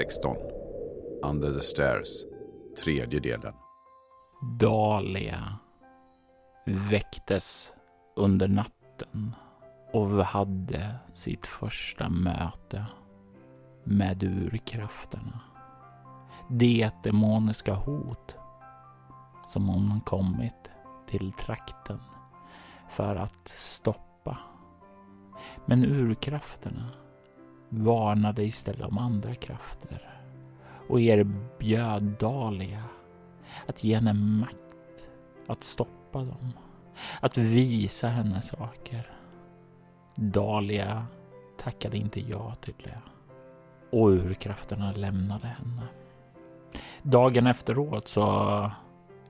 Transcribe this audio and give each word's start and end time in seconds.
16 0.00 0.36
Under 1.22 1.52
the 1.52 1.60
Stairs 1.60 2.24
Tredje 2.84 3.20
delen 3.20 3.54
Dahlia 4.60 5.58
väcktes 6.66 7.74
under 8.16 8.48
natten 8.48 9.34
och 9.92 10.10
hade 10.10 10.94
sitt 11.12 11.46
första 11.46 12.08
möte 12.08 12.86
med 13.84 14.22
urkrafterna. 14.22 15.40
Det 16.50 16.90
demoniska 17.02 17.74
hot 17.74 18.36
som 19.46 19.68
hon 19.68 20.00
kommit 20.00 20.70
till 21.06 21.32
trakten 21.32 22.00
för 22.88 23.16
att 23.16 23.48
stoppa. 23.48 24.38
Men 25.66 25.84
urkrafterna 25.84 26.90
varnade 27.70 28.44
istället 28.44 28.82
om 28.82 28.98
andra 28.98 29.34
krafter 29.34 30.10
och 30.88 31.00
erbjöd 31.00 32.02
Dahlia 32.02 32.84
att 33.66 33.84
ge 33.84 33.94
henne 33.94 34.12
makt 34.12 34.56
att 35.46 35.64
stoppa 35.64 36.18
dem, 36.18 36.52
att 37.20 37.38
visa 37.38 38.08
henne 38.08 38.42
saker. 38.42 39.10
Dahlia 40.14 41.06
tackade 41.58 41.96
inte 41.96 42.20
ja 42.20 42.54
till 42.54 42.74
det 42.84 43.00
och 43.90 44.08
urkrafterna 44.08 44.92
lämnade 44.92 45.46
henne. 45.46 45.82
Dagen 47.02 47.46
efteråt 47.46 48.08
så 48.08 48.70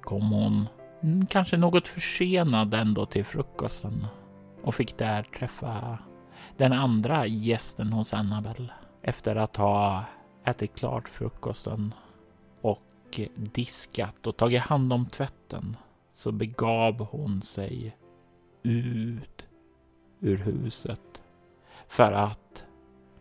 kom 0.01 0.31
hon, 0.33 0.69
mm, 1.03 1.27
kanske 1.27 1.57
något 1.57 1.89
försenad 1.89 2.75
ändå, 2.75 3.07
till 3.07 3.25
frukosten 3.25 4.07
och 4.63 4.75
fick 4.75 4.99
där 4.99 5.23
träffa 5.23 5.99
den 6.57 6.73
andra 6.73 7.27
gästen 7.27 7.93
hos 7.93 8.15
Annabel 8.15 8.73
efter 9.03 9.37
att 9.37 9.57
ha 9.57 10.05
ätit 10.45 10.79
klart 10.79 11.09
frukosten 11.09 11.95
och 12.61 13.21
diskat 13.37 14.27
och 14.27 14.37
tagit 14.37 14.63
hand 14.63 14.93
om 14.93 15.07
tvätten 15.07 15.77
så 16.15 16.33
begav 16.33 17.07
hon 17.11 17.43
sig 17.43 17.97
ut 18.63 19.47
ur 20.21 20.37
huset 20.37 21.23
för 21.89 22.13
att 22.13 22.65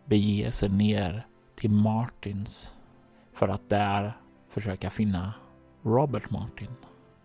bege 0.04 0.52
sig 0.52 0.68
ner 0.68 1.26
till 1.54 1.70
Martins 1.70 2.76
för 3.32 3.48
att 3.48 3.68
där 3.68 4.16
försöka 4.48 4.90
finna 4.90 5.34
Robert 5.82 6.30
Martin. 6.30 6.74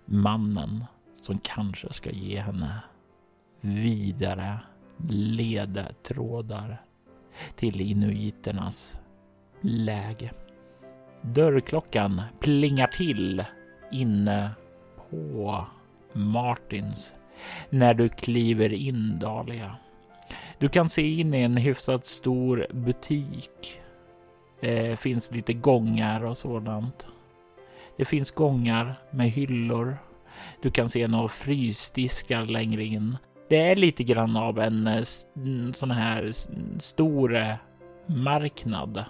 Mannen 0.06 0.85
som 1.22 1.39
kanske 1.44 1.94
ska 1.94 2.09
ge 2.12 2.39
henne 2.39 2.83
vidare 3.62 4.59
ledtrådar 5.09 6.81
till 7.56 7.81
inuiternas 7.81 9.00
läge. 9.61 10.31
Dörrklockan 11.22 12.22
plingar 12.39 12.88
till 12.88 13.44
inne 13.91 14.51
på 15.09 15.66
Martins 16.13 17.13
när 17.69 17.94
du 17.94 18.09
kliver 18.09 18.73
in 18.73 19.19
Dahlia. 19.19 19.75
Du 20.59 20.69
kan 20.69 20.89
se 20.89 21.19
in 21.19 21.33
i 21.33 21.41
en 21.41 21.57
hyfsat 21.57 22.06
stor 22.06 22.67
butik. 22.72 23.81
Det 24.59 25.00
finns 25.00 25.31
lite 25.31 25.53
gångar 25.53 26.25
och 26.25 26.38
sådant. 26.38 27.07
Det 27.97 28.06
finns 28.06 28.31
gångar 28.31 28.95
med 29.12 29.29
hyllor. 29.29 29.97
Du 30.62 30.72
kan 30.72 30.89
se 30.89 31.07
några 31.07 31.27
frysdiskar 31.27 32.45
längre 32.45 32.83
in. 32.85 33.17
Det 33.55 33.61
är 33.61 33.75
lite 33.75 34.03
grann 34.03 34.38
av 34.38 34.59
en 34.59 34.88
eh, 34.88 35.01
sån 35.73 35.91
här 35.91 36.31
stor 36.79 37.35
eh, 37.35 37.53
marknad 38.05 39.05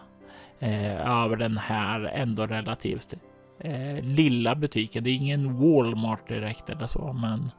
eh, 0.59 1.23
över 1.23 1.35
den 1.35 1.57
här 1.57 2.03
ändå 2.03 2.45
relativt 2.47 3.13
eh, 3.59 4.03
lilla 4.03 4.55
butiken. 4.55 5.03
Det 5.03 5.09
är 5.09 5.15
ingen 5.15 5.59
Walmart 5.59 6.27
direkt 6.27 6.69
eller 6.69 6.87
så, 6.87 7.13
men 7.13 7.51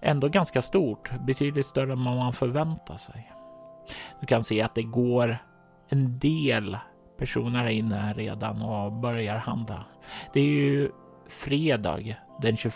ändå 0.00 0.28
ganska 0.28 0.62
stort. 0.62 1.10
Betydligt 1.26 1.66
större 1.66 1.92
än 1.92 2.04
vad 2.04 2.16
man 2.16 2.32
förväntar 2.32 2.96
sig. 2.96 3.32
Du 4.20 4.26
kan 4.26 4.42
se 4.42 4.62
att 4.62 4.74
det 4.74 4.82
går 4.82 5.38
en 5.88 6.18
del 6.18 6.76
personer 7.18 7.68
in 7.68 7.92
här 7.92 8.14
redan 8.14 8.62
och 8.62 8.92
börjar 8.92 9.36
handla. 9.36 9.84
Det 10.32 10.40
är 10.40 10.46
ju 10.46 10.90
fredag 11.28 12.16
den 12.42 12.56
21 12.56 12.74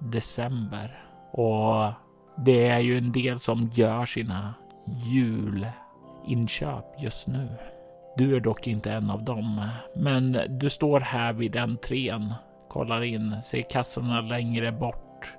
december 0.00 1.02
och 1.32 2.05
det 2.36 2.66
är 2.66 2.78
ju 2.78 2.98
en 2.98 3.12
del 3.12 3.38
som 3.38 3.70
gör 3.74 4.04
sina 4.04 4.54
julinköp 6.24 6.84
just 7.02 7.28
nu. 7.28 7.48
Du 8.16 8.36
är 8.36 8.40
dock 8.40 8.66
inte 8.66 8.92
en 8.92 9.10
av 9.10 9.24
dem, 9.24 9.68
men 9.96 10.38
du 10.48 10.70
står 10.70 11.00
här 11.00 11.32
vid 11.32 11.56
entrén, 11.56 12.34
kollar 12.68 13.02
in, 13.02 13.42
ser 13.42 13.62
kassorna 13.62 14.20
längre 14.20 14.72
bort. 14.72 15.36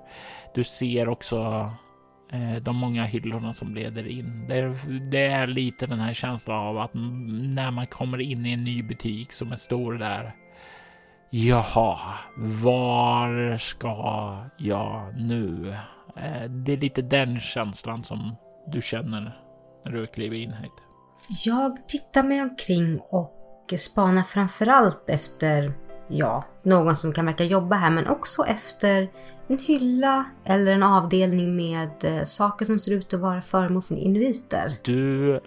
Du 0.54 0.64
ser 0.64 1.08
också 1.08 1.70
eh, 2.32 2.62
de 2.62 2.76
många 2.76 3.04
hyllorna 3.04 3.52
som 3.52 3.74
leder 3.74 4.06
in. 4.06 4.46
Det 4.48 4.58
är, 4.58 5.10
det 5.10 5.26
är 5.26 5.46
lite 5.46 5.86
den 5.86 6.00
här 6.00 6.12
känslan 6.12 6.66
av 6.66 6.78
att 6.78 6.90
när 6.94 7.70
man 7.70 7.86
kommer 7.86 8.20
in 8.20 8.46
i 8.46 8.52
en 8.52 8.64
ny 8.64 8.82
butik 8.82 9.32
som 9.32 9.52
är 9.52 9.56
stor 9.56 9.92
där. 9.92 10.34
Jaha, 11.30 11.98
var 12.36 13.56
ska 13.56 14.36
jag 14.56 15.14
nu? 15.16 15.74
Eh, 16.22 16.50
det 16.50 16.72
är 16.72 16.76
lite 16.76 17.02
den 17.02 17.40
känslan 17.40 18.04
som 18.04 18.36
du 18.66 18.82
känner 18.82 19.40
när 19.84 19.92
du 19.92 20.06
kliver 20.06 20.36
in 20.36 20.52
hit. 20.52 20.72
Jag 21.44 21.88
tittar 21.88 22.22
mig 22.22 22.42
omkring 22.42 23.00
och 23.10 23.74
spanar 23.78 24.22
framförallt 24.22 25.10
efter, 25.10 25.72
ja, 26.08 26.44
någon 26.62 26.96
som 26.96 27.12
kan 27.12 27.26
verka 27.26 27.44
jobba 27.44 27.76
här 27.76 27.90
men 27.90 28.06
också 28.06 28.42
efter 28.44 29.08
en 29.48 29.58
hylla 29.58 30.24
eller 30.44 30.72
en 30.72 30.82
avdelning 30.82 31.56
med 31.56 31.90
eh, 32.04 32.24
saker 32.24 32.64
som 32.64 32.78
ser 32.78 32.92
ut 32.92 33.14
att 33.14 33.20
vara 33.20 33.42
föremål 33.42 33.82
för 33.82 33.94
inviter. 33.94 34.72
Du 34.84 35.40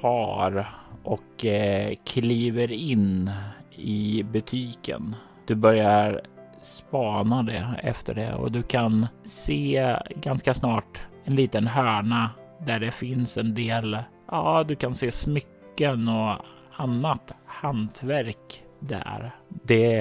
tar 0.00 0.68
och 1.02 1.44
eh, 1.44 1.94
kliver 2.04 2.72
in 2.72 3.30
i 3.76 4.22
butiken. 4.22 5.16
Du 5.46 5.54
börjar 5.54 6.22
spana 6.66 7.42
det 7.42 7.80
efter 7.82 8.14
det 8.14 8.34
och 8.34 8.52
du 8.52 8.62
kan 8.62 9.06
se 9.24 9.96
ganska 10.08 10.54
snart 10.54 11.00
en 11.24 11.34
liten 11.34 11.66
hörna 11.66 12.30
där 12.66 12.80
det 12.80 12.90
finns 12.90 13.38
en 13.38 13.54
del. 13.54 13.98
Ja, 14.30 14.64
du 14.68 14.76
kan 14.76 14.94
se 14.94 15.10
smycken 15.10 16.08
och 16.08 16.36
annat 16.76 17.34
hantverk 17.46 18.62
där. 18.80 19.34
Det 19.48 19.94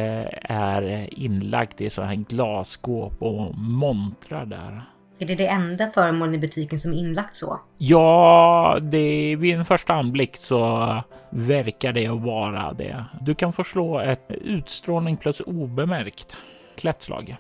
är 0.44 1.10
inlagt 1.20 1.82
i 1.82 1.90
så 1.90 2.02
här 2.02 2.16
glasskåp 2.16 3.22
och 3.22 3.58
montrar 3.58 4.46
där. 4.46 4.82
Är 5.20 5.26
det 5.26 5.36
det 5.36 5.48
enda 5.48 5.92
föremålet 5.92 6.36
i 6.36 6.38
butiken 6.38 6.80
som 6.80 6.94
är 6.94 6.98
inlagt 6.98 7.36
så? 7.36 7.60
Ja, 7.78 8.78
det, 8.82 9.36
vid 9.36 9.56
en 9.56 9.66
första 9.66 9.94
anblick 9.94 10.36
så 10.36 11.04
verkar 11.30 11.94
det 11.94 12.08
att 12.08 12.22
vara 12.22 12.74
det. 12.74 13.06
Du 13.22 13.36
kan 13.36 13.54
få 13.54 13.64
slå 13.64 14.00
ett 14.00 14.26
utstrålning 14.30 15.18
plus 15.18 15.42
obemärkt 15.42 16.36
klätt 16.78 17.02
slag. 17.02 17.36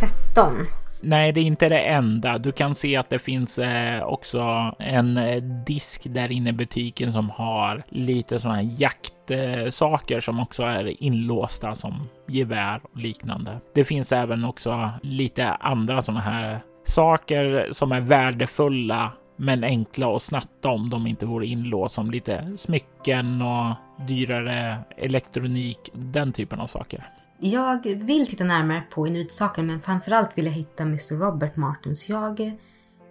13. 0.00 0.66
Nej, 1.06 1.32
det 1.32 1.40
är 1.40 1.44
inte 1.44 1.68
det 1.68 1.78
enda. 1.78 2.38
Du 2.38 2.52
kan 2.52 2.74
se 2.74 2.96
att 2.96 3.10
det 3.10 3.18
finns 3.18 3.58
eh, 3.58 4.02
också 4.02 4.74
en 4.78 5.16
eh, 5.16 5.42
disk 5.42 6.02
där 6.04 6.32
inne 6.32 6.50
i 6.50 6.52
butiken 6.52 7.12
som 7.12 7.30
har 7.30 7.82
lite 7.88 8.40
sådana 8.40 8.56
här 8.56 8.70
jaktsaker 8.78 10.20
som 10.20 10.40
också 10.40 10.62
är 10.62 11.02
inlåsta 11.02 11.74
som 11.74 12.08
gevär 12.28 12.80
och 12.82 12.98
liknande. 12.98 13.60
Det 13.74 13.84
finns 13.84 14.12
även 14.12 14.44
också 14.44 14.90
lite 15.02 15.48
andra 15.48 16.02
sådana 16.02 16.20
här 16.20 16.60
saker 16.84 17.68
som 17.70 17.92
är 17.92 18.00
värdefulla 18.00 19.12
men 19.36 19.64
enkla 19.64 20.16
att 20.16 20.22
snatta 20.22 20.68
om 20.68 20.90
de 20.90 21.06
inte 21.06 21.26
vore 21.26 21.46
inlåst 21.46 21.94
som 21.94 22.10
lite 22.10 22.52
smycken 22.56 23.42
och 23.42 23.74
dyrare 24.08 24.78
elektronik, 24.96 25.78
den 25.92 26.32
typen 26.32 26.60
av 26.60 26.66
saker. 26.66 27.08
Jag 27.38 27.86
vill 27.86 28.26
titta 28.26 28.44
närmare 28.44 28.82
på 28.90 29.06
inuitsaken 29.06 29.66
men 29.66 29.80
framförallt 29.80 30.38
vill 30.38 30.46
jag 30.46 30.52
hitta 30.52 30.82
Mr 30.82 31.14
Robert 31.14 31.56
Martin 31.56 31.96
så 31.96 32.12
jag 32.12 32.58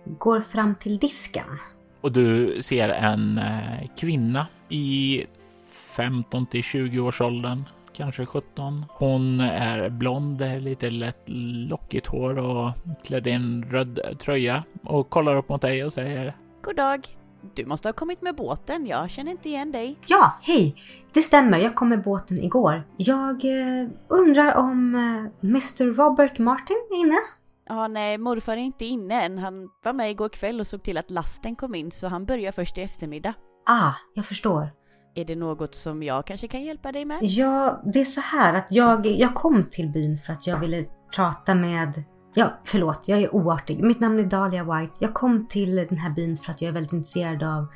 går 0.05 0.41
fram 0.41 0.75
till 0.75 0.97
disken. 0.97 1.45
Och 2.01 2.11
du 2.11 2.57
ser 2.61 2.89
en 2.89 3.37
eh, 3.37 3.87
kvinna 3.99 4.47
i 4.69 5.25
15 5.95 6.45
till 6.45 6.63
20 6.63 6.99
års 6.99 7.21
åldern, 7.21 7.63
kanske 7.93 8.25
17. 8.25 8.85
Hon 8.89 9.39
är 9.39 9.89
blond, 9.89 10.41
lite 10.59 10.89
lätt 10.89 11.23
lockigt 11.69 12.07
hår 12.07 12.37
och 12.39 12.71
klädd 13.05 13.27
i 13.27 13.31
en 13.31 13.63
röd 13.63 14.19
tröja 14.19 14.63
och 14.83 15.09
kollar 15.09 15.35
upp 15.35 15.49
mot 15.49 15.61
dig 15.61 15.83
och 15.85 15.93
säger 15.93 16.35
God 16.61 16.75
dag. 16.75 17.07
Du 17.53 17.65
måste 17.65 17.87
ha 17.87 17.93
kommit 17.93 18.21
med 18.21 18.35
båten, 18.35 18.87
jag 18.87 19.09
känner 19.09 19.31
inte 19.31 19.49
igen 19.49 19.71
dig. 19.71 19.97
Ja, 20.05 20.39
hej! 20.41 20.75
Det 21.11 21.21
stämmer, 21.21 21.57
jag 21.57 21.75
kom 21.75 21.89
med 21.89 22.03
båten 22.03 22.37
igår. 22.37 22.83
Jag 22.97 23.45
eh, 23.45 23.87
undrar 24.07 24.55
om 24.55 24.95
eh, 24.95 25.49
Mr 25.49 25.93
Robert 25.93 26.39
Martin 26.39 26.77
är 26.91 26.99
inne? 26.99 27.17
Ja, 27.69 27.87
nej, 27.87 28.17
morfar 28.17 28.53
är 28.53 28.61
inte 28.61 28.85
inne 28.85 29.21
än. 29.25 29.37
Han 29.37 29.69
var 29.83 29.93
med 29.93 30.11
igår 30.11 30.29
kväll 30.29 30.59
och 30.59 30.67
såg 30.67 30.83
till 30.83 30.97
att 30.97 31.11
lasten 31.11 31.55
kom 31.55 31.75
in, 31.75 31.91
så 31.91 32.07
han 32.07 32.25
börjar 32.25 32.51
först 32.51 32.77
i 32.77 32.81
eftermiddag. 32.81 33.33
Ah, 33.65 33.91
jag 34.13 34.25
förstår. 34.25 34.69
Är 35.15 35.25
det 35.25 35.35
något 35.35 35.75
som 35.75 36.03
jag 36.03 36.25
kanske 36.25 36.47
kan 36.47 36.63
hjälpa 36.63 36.91
dig 36.91 37.05
med? 37.05 37.19
Ja, 37.21 37.81
det 37.93 38.01
är 38.01 38.05
så 38.05 38.21
här 38.21 38.53
att 38.53 38.67
jag, 38.71 39.05
jag 39.05 39.35
kom 39.35 39.63
till 39.71 39.89
byn 39.89 40.17
för 40.17 40.33
att 40.33 40.47
jag 40.47 40.59
ville 40.59 40.85
prata 41.15 41.55
med... 41.55 42.03
Ja, 42.35 42.53
förlåt, 42.63 43.01
jag 43.05 43.21
är 43.21 43.35
oartig. 43.35 43.83
Mitt 43.83 43.99
namn 43.99 44.19
är 44.19 44.23
Dahlia 44.23 44.63
White. 44.63 44.93
Jag 44.99 45.13
kom 45.13 45.47
till 45.47 45.75
den 45.75 45.97
här 45.97 46.09
byn 46.09 46.37
för 46.37 46.51
att 46.51 46.61
jag 46.61 46.69
är 46.69 46.73
väldigt 46.73 46.93
intresserad 46.93 47.43
av 47.43 47.67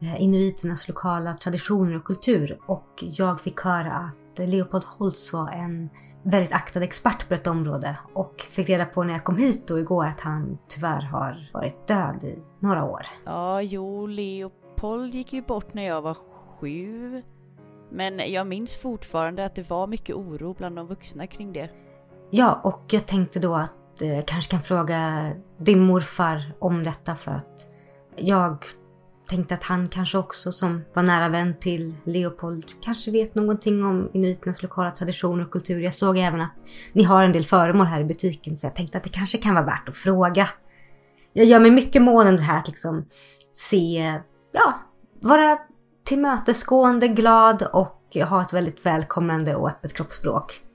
eh, 0.00 0.22
inuiternas 0.22 0.88
lokala 0.88 1.34
traditioner 1.34 1.96
och 1.96 2.04
kultur. 2.04 2.58
Och 2.66 2.88
jag 2.98 3.40
fick 3.40 3.60
höra 3.60 3.92
att 3.92 4.48
Leopold 4.48 4.84
Holtz 4.84 5.32
var 5.32 5.50
en 5.50 5.90
väldigt 6.22 6.52
aktad 6.52 6.82
expert 6.82 7.28
på 7.28 7.34
ett 7.34 7.46
område 7.46 7.96
och 8.12 8.46
fick 8.50 8.68
reda 8.68 8.84
på 8.84 9.04
när 9.04 9.12
jag 9.12 9.24
kom 9.24 9.36
hit 9.36 9.68
då 9.68 9.78
igår 9.78 10.06
att 10.06 10.20
han 10.20 10.58
tyvärr 10.68 11.00
har 11.00 11.50
varit 11.54 11.86
död 11.86 12.24
i 12.24 12.38
några 12.60 12.84
år. 12.84 13.06
Ja, 13.24 13.62
jo, 13.62 14.06
Leopold 14.06 15.14
gick 15.14 15.32
ju 15.32 15.42
bort 15.42 15.74
när 15.74 15.86
jag 15.86 16.02
var 16.02 16.14
sju. 16.14 17.22
Men 17.90 18.32
jag 18.32 18.46
minns 18.46 18.76
fortfarande 18.76 19.44
att 19.44 19.54
det 19.54 19.70
var 19.70 19.86
mycket 19.86 20.16
oro 20.16 20.54
bland 20.54 20.76
de 20.76 20.86
vuxna 20.86 21.26
kring 21.26 21.52
det. 21.52 21.70
Ja, 22.30 22.60
och 22.64 22.84
jag 22.90 23.06
tänkte 23.06 23.38
då 23.38 23.54
att 23.54 23.72
jag 23.98 24.18
eh, 24.18 24.24
kanske 24.26 24.50
kan 24.50 24.62
fråga 24.62 25.30
din 25.58 25.80
morfar 25.80 26.52
om 26.58 26.84
detta 26.84 27.14
för 27.14 27.32
att 27.32 27.66
jag 28.16 28.64
tänkte 29.28 29.54
att 29.54 29.62
han 29.62 29.88
kanske 29.88 30.18
också 30.18 30.52
som 30.52 30.84
var 30.94 31.02
nära 31.02 31.28
vän 31.28 31.54
till 31.60 31.94
Leopold 32.04 32.64
kanske 32.82 33.10
vet 33.10 33.34
någonting 33.34 33.84
om 33.84 34.10
inuiternas 34.12 34.62
lokala 34.62 34.90
traditioner 34.90 35.44
och 35.44 35.50
kultur. 35.50 35.80
Jag 35.80 35.94
såg 35.94 36.18
även 36.18 36.40
att 36.40 36.52
ni 36.92 37.02
har 37.02 37.24
en 37.24 37.32
del 37.32 37.44
föremål 37.44 37.86
här 37.86 38.00
i 38.00 38.04
butiken 38.04 38.58
så 38.58 38.66
jag 38.66 38.74
tänkte 38.74 38.98
att 38.98 39.04
det 39.04 39.10
kanske 39.10 39.38
kan 39.38 39.54
vara 39.54 39.64
värt 39.64 39.88
att 39.88 39.96
fråga. 39.96 40.48
Jag 41.32 41.46
gör 41.46 41.60
mig 41.60 41.70
mycket 41.70 42.02
mån 42.02 42.26
om 42.26 42.36
det 42.36 42.42
här 42.42 42.58
att 42.58 42.68
liksom 42.68 43.08
se, 43.52 44.20
ja, 44.52 44.74
vara 45.20 45.58
tillmötesgående, 46.04 47.08
glad 47.08 47.62
och 47.62 48.16
ha 48.28 48.42
ett 48.42 48.52
väldigt 48.52 48.86
välkomnande 48.86 49.56
och 49.56 49.68
öppet 49.68 49.94
kroppsspråk. 49.94 50.65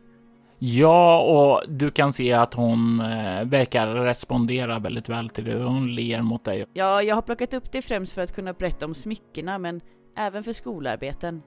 Ja, 0.64 1.22
och 1.22 1.70
du 1.70 1.92
kan 1.92 2.14
se 2.14 2.34
att 2.34 2.54
hon 2.54 3.00
eh, 3.00 3.46
verkar 3.46 3.88
respondera 3.88 4.80
väldigt 4.80 5.10
väl 5.10 5.30
till 5.30 5.46
det. 5.46 5.64
Hon 5.64 5.96
ler 5.96 6.22
mot 6.22 6.46
dig. 6.46 6.66
Ja, 6.74 7.02
jag 7.02 7.16
har 7.16 7.22
plockat 7.22 7.54
upp 7.54 7.72
det 7.72 7.82
främst 7.82 8.14
för 8.14 8.22
att 8.22 8.36
kunna 8.36 8.54
berätta 8.54 8.86
om 8.86 8.94
smyckena, 8.94 9.58
men 9.58 9.82
även 10.18 10.44
för 10.44 10.54
skolarbeten. 10.54 11.42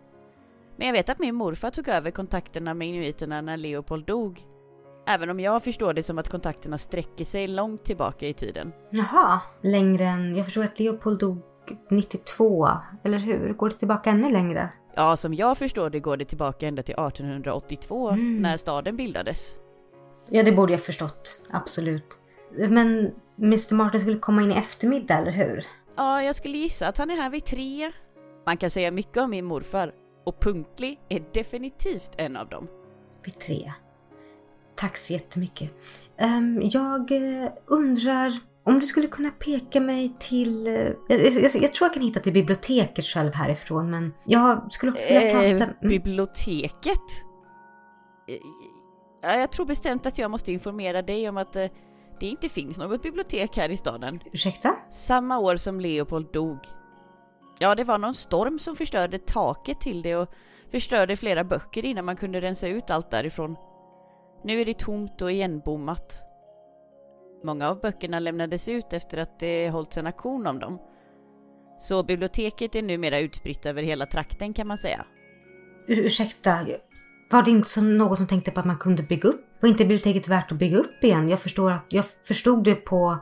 Men 0.77 0.87
jag 0.87 0.95
vet 0.95 1.09
att 1.09 1.19
min 1.19 1.35
morfar 1.35 1.71
tog 1.71 1.89
över 1.89 2.11
kontakterna 2.11 2.75
med 2.75 2.89
inuiterna 2.89 3.41
när 3.41 3.57
Leopold 3.57 4.07
dog. 4.07 4.41
Även 5.07 5.31
om 5.31 5.41
jag 5.41 5.65
förstår 5.65 5.95
det 5.95 6.03
som 6.03 6.19
att 6.19 6.29
kontakterna 6.29 6.79
sträcker 6.79 7.25
sig 7.25 7.47
långt 7.47 7.85
tillbaka 7.85 8.29
i 8.29 8.35
tiden. 8.35 8.73
Jaha, 8.91 9.41
längre 9.63 10.05
än... 10.05 10.37
Jag 10.37 10.45
förstår 10.45 10.65
att 10.65 10.79
Leopold 10.79 11.19
dog 11.19 11.43
92, 11.91 12.69
eller 13.05 13.19
hur? 13.19 13.53
Går 13.53 13.69
det 13.69 13.75
tillbaka 13.75 14.11
ännu 14.11 14.31
längre? 14.31 14.69
Ja, 14.97 15.17
som 15.17 15.35
jag 15.35 15.59
förstår 15.59 15.91
det 15.91 16.01
går 16.01 16.17
det 16.17 16.25
tillbaka 16.25 16.67
ända 16.69 16.83
till 16.83 16.95
1882 16.95 18.09
Mm. 18.11 18.43
när 18.43 18.57
staden 18.57 18.97
bildades. 18.97 19.55
Ja, 20.29 20.43
det 20.43 20.53
borde 20.53 20.73
jag 20.73 20.81
förstått. 20.85 21.41
Absolut. 21.51 22.19
Men 22.69 23.11
Mr 23.39 23.75
Martin 23.75 24.01
skulle 24.01 24.19
komma 24.19 24.43
in 24.43 24.53
i 24.53 24.55
eftermiddag, 24.55 25.15
eller 25.19 25.31
hur? 25.33 25.65
Ja, 25.97 26.23
jag 26.23 26.35
skulle 26.37 26.59
gissa 26.59 26.89
att 26.89 26.99
han 26.99 27.11
är 27.11 27.17
här 27.17 27.31
vid 27.31 27.45
tre. 27.45 27.93
Man 28.47 28.57
kan 28.57 28.71
säga 28.71 28.91
mycket 28.91 29.17
om 29.17 29.31
min 29.31 29.45
morfar 29.45 29.93
och 30.25 30.41
punktlig 30.41 31.01
är 31.09 31.25
definitivt 31.33 32.11
en 32.19 32.37
av 32.37 32.49
dem. 32.49 32.69
Vid 33.25 33.39
tre. 33.39 33.73
Tack 34.77 34.97
så 34.97 35.13
jättemycket. 35.13 35.71
Ehm, 36.17 36.61
jag 36.63 37.11
eh, 37.13 37.49
undrar 37.67 38.33
om 38.67 38.75
du 38.81 38.87
skulle 38.87 39.07
kunna 39.07 39.31
peka 39.31 39.81
mig 39.81 40.17
till... 40.21 40.67
eh, 40.67 40.73
jag, 41.09 41.21
jag, 41.21 41.55
jag 41.55 41.75
tror 41.75 41.87
jag 41.87 41.93
kan 41.95 42.03
hitta 42.03 42.21
till 42.21 42.33
biblioteket 42.33 43.05
själv 43.05 43.33
härifrån, 43.35 43.91
men 43.91 44.15
jag 44.25 44.73
skulle 44.73 44.93
också 44.93 45.09
vilja 45.09 45.29
Eh, 45.45 45.59
prata... 45.59 45.65
Mm. 45.65 45.89
biblioteket? 45.89 46.99
Eh, 48.29 48.37
ja, 49.23 49.37
jag 49.37 49.53
tror 49.53 49.67
bestämt 49.67 50.07
att 50.07 50.19
jag 50.19 50.31
måste 50.31 50.53
informera 50.53 51.03
dig 51.03 51.29
om 51.29 51.37
att 51.37 51.57
eh, 51.57 51.67
det 52.21 52.27
inte 52.27 52.49
finns 52.49 52.79
något 52.79 53.03
bibliotek 53.03 53.57
här 53.57 53.69
i 53.69 53.77
staden. 53.77 54.21
Ursäkta? 54.33 54.77
Samma 54.91 55.39
år 55.39 55.57
som 55.57 55.81
Leopold 55.81 56.33
dog. 56.33 56.59
Ja, 57.59 57.75
det 57.75 57.85
var 57.85 57.99
någon 57.99 58.15
storm 58.15 58.59
som 58.59 58.77
förstörde 58.77 59.19
taket 59.19 59.81
till 59.81 60.03
det 60.03 60.17
och 60.17 60.29
förstörde 60.71 61.17
flera 61.17 61.45
böcker 61.45 61.85
innan 61.85 62.05
man 62.05 62.17
kunde 62.17 62.41
rensa 62.41 62.69
ut 62.69 62.91
allt 62.91 63.11
därifrån. 63.11 63.57
Nu 64.45 64.61
är 64.61 64.65
det 64.65 64.79
tomt 64.79 65.23
och 65.23 65.33
igenbommat. 65.33 66.21
Många 67.45 67.69
av 67.69 67.81
böckerna 67.81 68.19
lämnades 68.19 68.69
ut 68.69 68.93
efter 68.93 69.19
att 69.19 69.39
det 69.39 69.71
hållits 69.71 69.99
en 69.99 70.07
auktion 70.07 70.47
om 70.47 70.59
dem. 70.59 70.79
Så 71.81 72.03
biblioteket 72.03 72.75
är 72.75 72.83
numera 72.83 73.19
utspritt 73.19 73.67
över 73.67 73.83
hela 73.83 74.07
trakten 74.07 74.53
kan 74.53 74.67
man 74.67 74.79
säga. 74.79 75.05
Ur, 75.87 75.99
ursäkta, 75.99 76.67
var 77.31 77.43
det 77.43 77.51
inte 77.51 77.69
som 77.69 77.99
någon 77.99 78.17
som 78.17 78.27
tänkte 78.27 78.51
på 78.51 78.61
att 78.61 78.67
man 78.67 78.79
kunde 78.79 79.03
bygga 79.03 79.29
upp? 79.29 79.45
Var 79.61 79.69
inte 79.69 79.85
biblioteket 79.85 80.29
värt 80.29 80.53
att 80.53 80.59
bygga 80.59 80.79
upp 80.79 81.05
igen? 81.05 81.29
Jag 81.29 81.41
förstår 81.41 81.71
att, 81.73 81.85
jag 81.89 82.05
förstod 82.25 82.65
det 82.65 82.75
på 82.75 83.19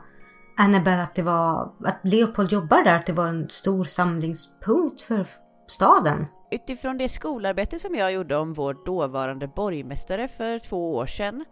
Annabelle 0.57 1.03
att 1.03 1.15
det 1.15 1.21
var, 1.21 1.73
att 1.83 1.99
Leopold 2.03 2.51
jobbar 2.51 2.83
där, 2.83 2.93
att 2.93 3.05
det 3.05 3.13
var 3.13 3.27
en 3.27 3.49
stor 3.49 3.83
samlingspunkt 3.83 5.01
för 5.01 5.27
staden. 5.67 6.25
Utifrån 6.51 6.97
det 6.97 7.09
skolarbete 7.09 7.79
som 7.79 7.95
jag 7.95 8.13
gjorde 8.13 8.35
om 8.35 8.53
vår 8.53 8.85
dåvarande 8.85 9.47
borgmästare 9.47 10.27
för 10.27 10.59
två 10.59 10.95
år 10.95 11.05
sedan 11.05 11.45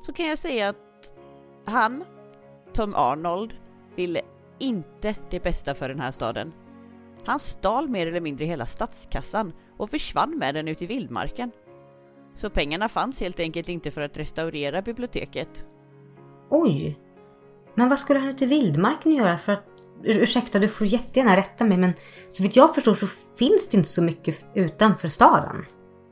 så 0.00 0.12
kan 0.12 0.26
jag 0.26 0.38
säga 0.38 0.68
att 0.68 0.89
han, 1.64 2.04
Tom 2.72 2.94
Arnold, 2.94 3.54
ville 3.96 4.20
inte 4.58 5.14
det 5.30 5.42
bästa 5.42 5.74
för 5.74 5.88
den 5.88 6.00
här 6.00 6.12
staden. 6.12 6.52
Han 7.24 7.38
stal 7.38 7.88
mer 7.88 8.06
eller 8.06 8.20
mindre 8.20 8.44
hela 8.44 8.66
statskassan 8.66 9.52
och 9.76 9.90
försvann 9.90 10.38
med 10.38 10.54
den 10.54 10.68
ut 10.68 10.82
i 10.82 10.86
vildmarken. 10.86 11.50
Så 12.34 12.50
pengarna 12.50 12.88
fanns 12.88 13.20
helt 13.20 13.40
enkelt 13.40 13.68
inte 13.68 13.90
för 13.90 14.00
att 14.00 14.16
restaurera 14.16 14.82
biblioteket. 14.82 15.66
Oj! 16.50 16.98
Men 17.74 17.88
vad 17.88 17.98
skulle 17.98 18.18
han 18.18 18.28
ute 18.28 18.44
i 18.44 18.48
vildmarken 18.48 19.12
göra 19.12 19.38
för 19.38 19.52
att... 19.52 19.64
Ur, 20.02 20.18
ursäkta, 20.18 20.58
du 20.58 20.68
får 20.68 20.86
jättegärna 20.86 21.36
rätta 21.36 21.64
mig 21.64 21.78
men 21.78 21.92
så 22.30 22.42
vitt 22.42 22.56
jag 22.56 22.74
förstår 22.74 22.94
så 22.94 23.06
finns 23.38 23.68
det 23.68 23.76
inte 23.76 23.88
så 23.88 24.02
mycket 24.02 24.44
utanför 24.54 25.08
staden. 25.08 25.64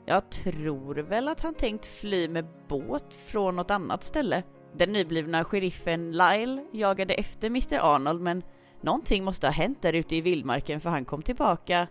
Jag 0.06 0.30
tror 0.30 0.94
väl 0.94 1.28
att 1.28 1.40
han 1.40 1.54
tänkt 1.54 1.86
fly 1.86 2.28
med 2.28 2.46
båt 2.68 3.14
från 3.14 3.56
något 3.56 3.70
annat 3.70 4.04
ställe. 4.04 4.42
Den 4.76 4.92
nyblivna 4.92 5.44
sheriffen 5.44 6.12
Lyle 6.12 6.64
jagade 6.72 7.14
efter 7.14 7.46
Mr 7.46 7.78
Arnold 7.80 8.20
men 8.20 8.42
någonting 8.80 9.24
måste 9.24 9.46
ha 9.46 9.52
hänt 9.52 9.82
där 9.82 9.92
ute 9.92 10.16
i 10.16 10.20
vildmarken 10.20 10.80
för 10.80 10.90
han 10.90 11.04
kom 11.04 11.22
tillbaka... 11.22 11.88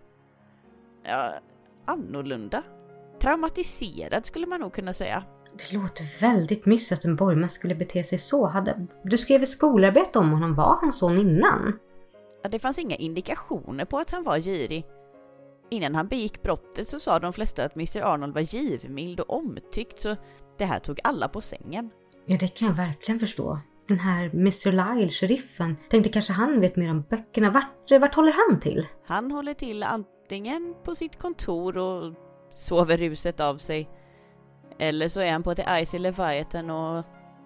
Ja, 1.04 1.34
annorlunda. 1.86 2.64
Traumatiserad 3.20 4.26
skulle 4.26 4.48
man 4.48 4.62
nog 4.62 4.74
kunna 4.74 4.94
säga. 4.94 5.24
Det 5.58 5.78
låter 5.78 6.22
väldigt 6.22 6.66
mysigt 6.66 7.00
att 7.00 7.06
en 7.06 7.16
borgmästare 7.16 7.56
skulle 7.56 7.76
bete 7.76 8.04
sig 8.04 8.18
så. 8.18 8.46
Hade, 8.46 8.88
du 9.04 9.18
skrev 9.18 9.44
ett 9.44 9.50
skolarbete 9.50 10.20
om 10.20 10.32
honom. 10.32 10.56
Var 10.56 10.78
han 10.82 10.94
sån 10.94 11.18
innan? 11.18 11.80
Ja, 12.44 12.50
det 12.50 12.60
fanns 12.60 12.80
inga 12.80 12.96
indikationer 12.96 13.86
på 13.86 13.98
att 13.98 14.12
han 14.12 14.24
var 14.24 14.38
girig. 14.38 14.86
Innan 15.70 15.96
han 15.96 16.08
begick 16.08 16.44
brottet 16.44 16.88
så 16.88 17.00
sa 17.00 17.20
de 17.20 17.34
flesta 17.34 17.64
att 17.64 17.76
Mr 17.76 18.02
Arnold 18.02 18.34
var 18.34 18.42
givmild 18.42 19.20
och 19.20 19.38
omtyckt 19.38 20.00
så 20.00 20.16
det 20.58 20.66
här 20.66 20.80
tog 20.80 21.00
alla 21.04 21.28
på 21.28 21.42
sängen. 21.42 21.90
Ja, 22.30 22.38
det 22.40 22.48
kan 22.48 22.68
jag 22.68 22.76
verkligen 22.76 23.20
förstå. 23.20 23.60
Den 23.88 24.00
här 24.00 24.26
Mr 24.26 24.72
Lyle, 24.72 25.10
sheriffen, 25.10 25.76
tänkte 25.90 26.10
kanske 26.10 26.34
han 26.34 26.60
vet 26.60 26.76
mer 26.76 26.92
om 26.92 27.02
böckerna. 27.10 27.50
Vart, 27.52 28.02
vart 28.02 28.16
håller 28.16 28.50
han 28.50 28.60
till? 28.60 28.88
Han 29.06 29.32
håller 29.32 29.54
till 29.54 29.84
antingen 29.84 30.76
på 30.84 30.96
sitt 30.96 31.20
kontor 31.20 31.78
och 31.78 32.14
sover 32.52 32.98
ruset 32.98 33.40
av 33.40 33.58
sig. 33.58 33.90
Eller 34.80 35.08
så 35.08 35.22
är 35.22 35.32
han 35.32 35.44
på 35.44 35.56
The 35.56 35.64
Icy 35.82 35.98
Leviathan 35.98 36.70
och 36.70 37.06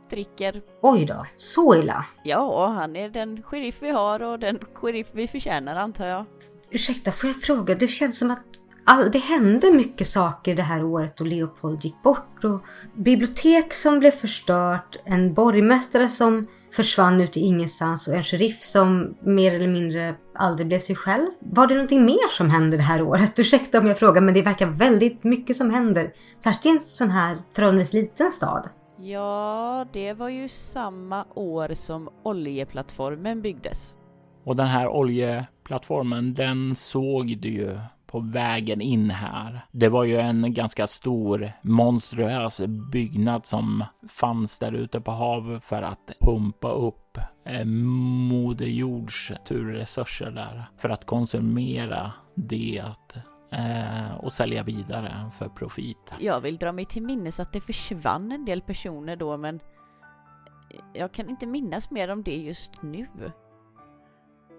dricker. 0.09 0.61
Oj 0.81 1.05
då, 1.05 1.25
så 1.37 1.75
illa. 1.75 2.05
Ja, 2.23 2.67
han 2.67 2.95
är 2.95 3.09
den 3.09 3.43
sheriff 3.43 3.77
vi 3.81 3.89
har 3.89 4.21
och 4.21 4.39
den 4.39 4.59
sheriff 4.73 5.07
vi 5.13 5.27
förtjänar 5.27 5.75
antar 5.75 6.07
jag. 6.07 6.25
Ursäkta, 6.69 7.11
får 7.11 7.29
jag 7.29 7.41
fråga? 7.41 7.75
Det 7.75 7.87
känns 7.87 8.19
som 8.19 8.31
att 8.31 8.45
all, 8.91 9.11
det 9.11 9.19
hände 9.19 9.71
mycket 9.71 10.07
saker 10.07 10.55
det 10.55 10.63
här 10.63 10.83
året 10.83 11.17
då 11.17 11.23
Leopold 11.23 11.85
gick 11.85 12.03
bort 12.03 12.43
och 12.43 12.61
bibliotek 12.95 13.73
som 13.73 13.99
blev 13.99 14.11
förstört, 14.11 14.97
en 15.05 15.33
borgmästare 15.33 16.09
som 16.09 16.47
försvann 16.71 17.21
ut 17.21 17.37
i 17.37 17.39
ingenstans 17.39 18.07
och 18.07 18.13
en 18.13 18.23
sheriff 18.23 18.61
som 18.61 19.15
mer 19.21 19.55
eller 19.55 19.67
mindre 19.67 20.15
aldrig 20.35 20.67
blev 20.67 20.79
sig 20.79 20.95
själv. 20.95 21.27
Var 21.39 21.67
det 21.67 21.73
någonting 21.73 22.05
mer 22.05 22.29
som 22.29 22.49
hände 22.49 22.77
det 22.77 22.83
här 22.83 23.01
året? 23.01 23.39
Ursäkta 23.39 23.79
om 23.79 23.87
jag 23.87 23.99
frågar 23.99 24.21
men 24.21 24.33
det 24.33 24.41
verkar 24.41 24.67
väldigt 24.67 25.23
mycket 25.23 25.55
som 25.55 25.71
händer. 25.71 26.13
Särskilt 26.43 26.65
i 26.65 26.69
en 26.69 26.79
sån 26.79 27.09
här 27.09 27.37
förhållandevis 27.53 27.93
liten 27.93 28.31
stad. 28.31 28.69
Ja, 28.99 29.85
det 29.93 30.13
var 30.13 30.29
ju 30.29 30.47
samma 30.47 31.25
år 31.33 31.73
som 31.73 32.09
oljeplattformen 32.23 33.41
byggdes. 33.41 33.95
Och 34.43 34.55
den 34.55 34.67
här 34.67 34.87
oljeplattformen, 34.87 36.33
den 36.33 36.75
såg 36.75 37.37
du 37.37 37.49
ju 37.49 37.79
på 38.11 38.19
vägen 38.19 38.81
in 38.81 39.09
här. 39.09 39.65
Det 39.71 39.89
var 39.89 40.03
ju 40.03 40.17
en 40.17 40.53
ganska 40.53 40.87
stor 40.87 41.51
monstruös 41.61 42.61
byggnad 42.91 43.45
som 43.45 43.83
fanns 44.09 44.59
där 44.59 44.71
ute 44.71 45.01
på 45.01 45.11
havet 45.11 45.63
för 45.63 45.81
att 45.81 46.11
pumpa 46.19 46.71
upp 46.71 47.17
eh, 47.45 47.65
Moder 47.65 48.65
Jords 48.65 49.31
turresurser 49.45 50.31
där 50.31 50.65
för 50.77 50.89
att 50.89 51.05
konsumera 51.05 52.11
det 52.35 52.83
eh, 53.51 54.15
och 54.19 54.33
sälja 54.33 54.63
vidare 54.63 55.29
för 55.33 55.49
profit. 55.49 56.13
Jag 56.19 56.41
vill 56.41 56.57
dra 56.57 56.71
mig 56.71 56.85
till 56.85 57.03
minnes 57.03 57.39
att 57.39 57.53
det 57.53 57.61
försvann 57.61 58.31
en 58.31 58.45
del 58.45 58.61
personer 58.61 59.15
då 59.15 59.37
men 59.37 59.59
jag 60.93 61.13
kan 61.13 61.29
inte 61.29 61.47
minnas 61.47 61.91
mer 61.91 62.09
om 62.09 62.23
det 62.23 62.35
just 62.35 62.81
nu. 62.81 63.07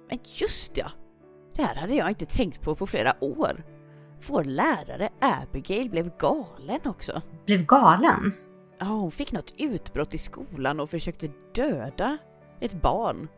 Men 0.09 0.19
just 0.41 0.77
ja! 0.77 0.87
Det 1.57 1.63
här 1.63 1.75
hade 1.75 1.95
jag 1.95 2.09
inte 2.09 2.27
tänkt 2.27 2.63
på 2.63 2.77
på 2.77 2.87
flera 2.87 3.13
år. 3.21 3.65
Vår 4.29 4.45
lärare 4.45 5.09
Abigail 5.21 5.91
blev 5.91 6.11
galen 6.19 6.81
också. 6.85 7.23
Blev 7.47 7.67
galen? 7.67 8.33
Ja, 8.79 8.87
hon 8.87 9.11
fick 9.11 9.33
något 9.33 9.55
utbrott 9.59 10.15
i 10.15 10.19
skolan 10.19 10.81
och 10.81 10.91
försökte 10.91 11.31
döda 11.55 12.19
ett 12.61 12.83
barn. 12.83 13.29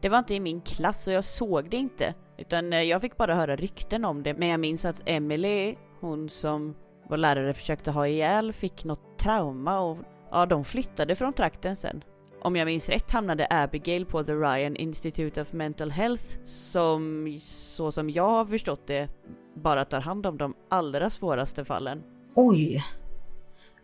Det 0.00 0.08
var 0.08 0.18
inte 0.18 0.34
i 0.34 0.40
min 0.40 0.60
klass 0.60 1.06
och 1.06 1.12
jag 1.12 1.24
såg 1.24 1.70
det 1.70 1.76
inte, 1.76 2.14
utan 2.38 2.72
eh, 2.72 2.82
jag 2.82 3.00
fick 3.00 3.16
bara 3.16 3.34
höra 3.34 3.56
rykten 3.56 4.04
om 4.04 4.22
det. 4.22 4.34
Men 4.34 4.48
jag 4.48 4.60
minns 4.60 4.84
att 4.84 5.02
Emily, 5.06 5.74
hon 6.00 6.28
som 6.28 6.74
vår 7.08 7.16
lärare 7.16 7.54
försökte 7.54 7.90
ha 7.90 8.06
ihjäl, 8.06 8.52
fick 8.52 8.84
något 8.84 9.18
trauma 9.18 9.80
och 9.80 9.98
ja, 10.30 10.46
de 10.46 10.64
flyttade 10.64 11.14
från 11.14 11.32
trakten 11.32 11.76
sen. 11.76 12.04
Om 12.44 12.56
jag 12.56 12.66
minns 12.66 12.88
rätt 12.88 13.10
hamnade 13.10 13.46
Abigail 13.50 14.06
på 14.06 14.22
The 14.22 14.32
Ryan 14.32 14.76
Institute 14.76 15.42
of 15.42 15.52
Mental 15.52 15.90
Health 15.90 16.24
som, 16.44 17.38
så 17.42 17.92
som 17.92 18.10
jag 18.10 18.28
har 18.28 18.44
förstått 18.44 18.86
det, 18.86 19.08
bara 19.54 19.84
tar 19.84 20.00
hand 20.00 20.26
om 20.26 20.38
de 20.38 20.54
allra 20.68 21.10
svåraste 21.10 21.64
fallen. 21.64 22.02
Oj! 22.34 22.84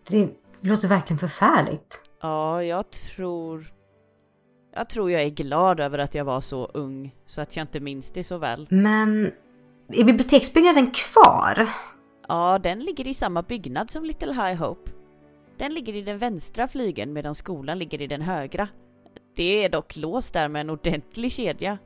Det 0.09 0.29
låter 0.61 0.89
verkligen 0.89 1.19
förfärligt. 1.19 2.01
Ja, 2.21 2.63
jag 2.63 2.91
tror... 2.91 3.73
Jag 4.75 4.89
tror 4.89 5.11
jag 5.11 5.23
är 5.23 5.31
glad 5.31 5.81
över 5.81 5.99
att 5.99 6.15
jag 6.15 6.25
var 6.25 6.41
så 6.41 6.67
ung 6.67 7.15
så 7.27 7.41
att 7.41 7.57
jag 7.57 7.63
inte 7.63 7.81
minns 7.81 8.11
det 8.11 8.25
så 8.25 8.39
väl. 8.39 8.67
Men 8.71 9.33
är 9.93 10.05
biblioteksbyggnaden 10.05 10.91
kvar? 10.91 11.69
Ja, 12.29 12.59
den 12.63 12.81
ligger 12.81 13.07
i 13.07 13.15
samma 13.15 13.43
byggnad 13.43 13.91
som 13.91 14.05
Little 14.05 14.33
High 14.33 14.55
Hope. 14.55 14.91
Den 15.59 15.75
ligger 15.75 15.95
i 15.95 16.03
den 16.03 16.19
vänstra 16.19 16.69
flygeln 16.69 17.13
medan 17.13 17.35
skolan 17.35 17.79
ligger 17.79 18.03
i 18.03 18.07
den 18.07 18.23
högra. 18.23 18.69
Det 19.37 19.65
är 19.65 19.69
dock 19.69 19.97
låst 19.97 20.35
där 20.35 20.49
med 20.49 20.61
en 20.61 20.71
ordentlig 20.71 21.33
kedja. 21.33 21.79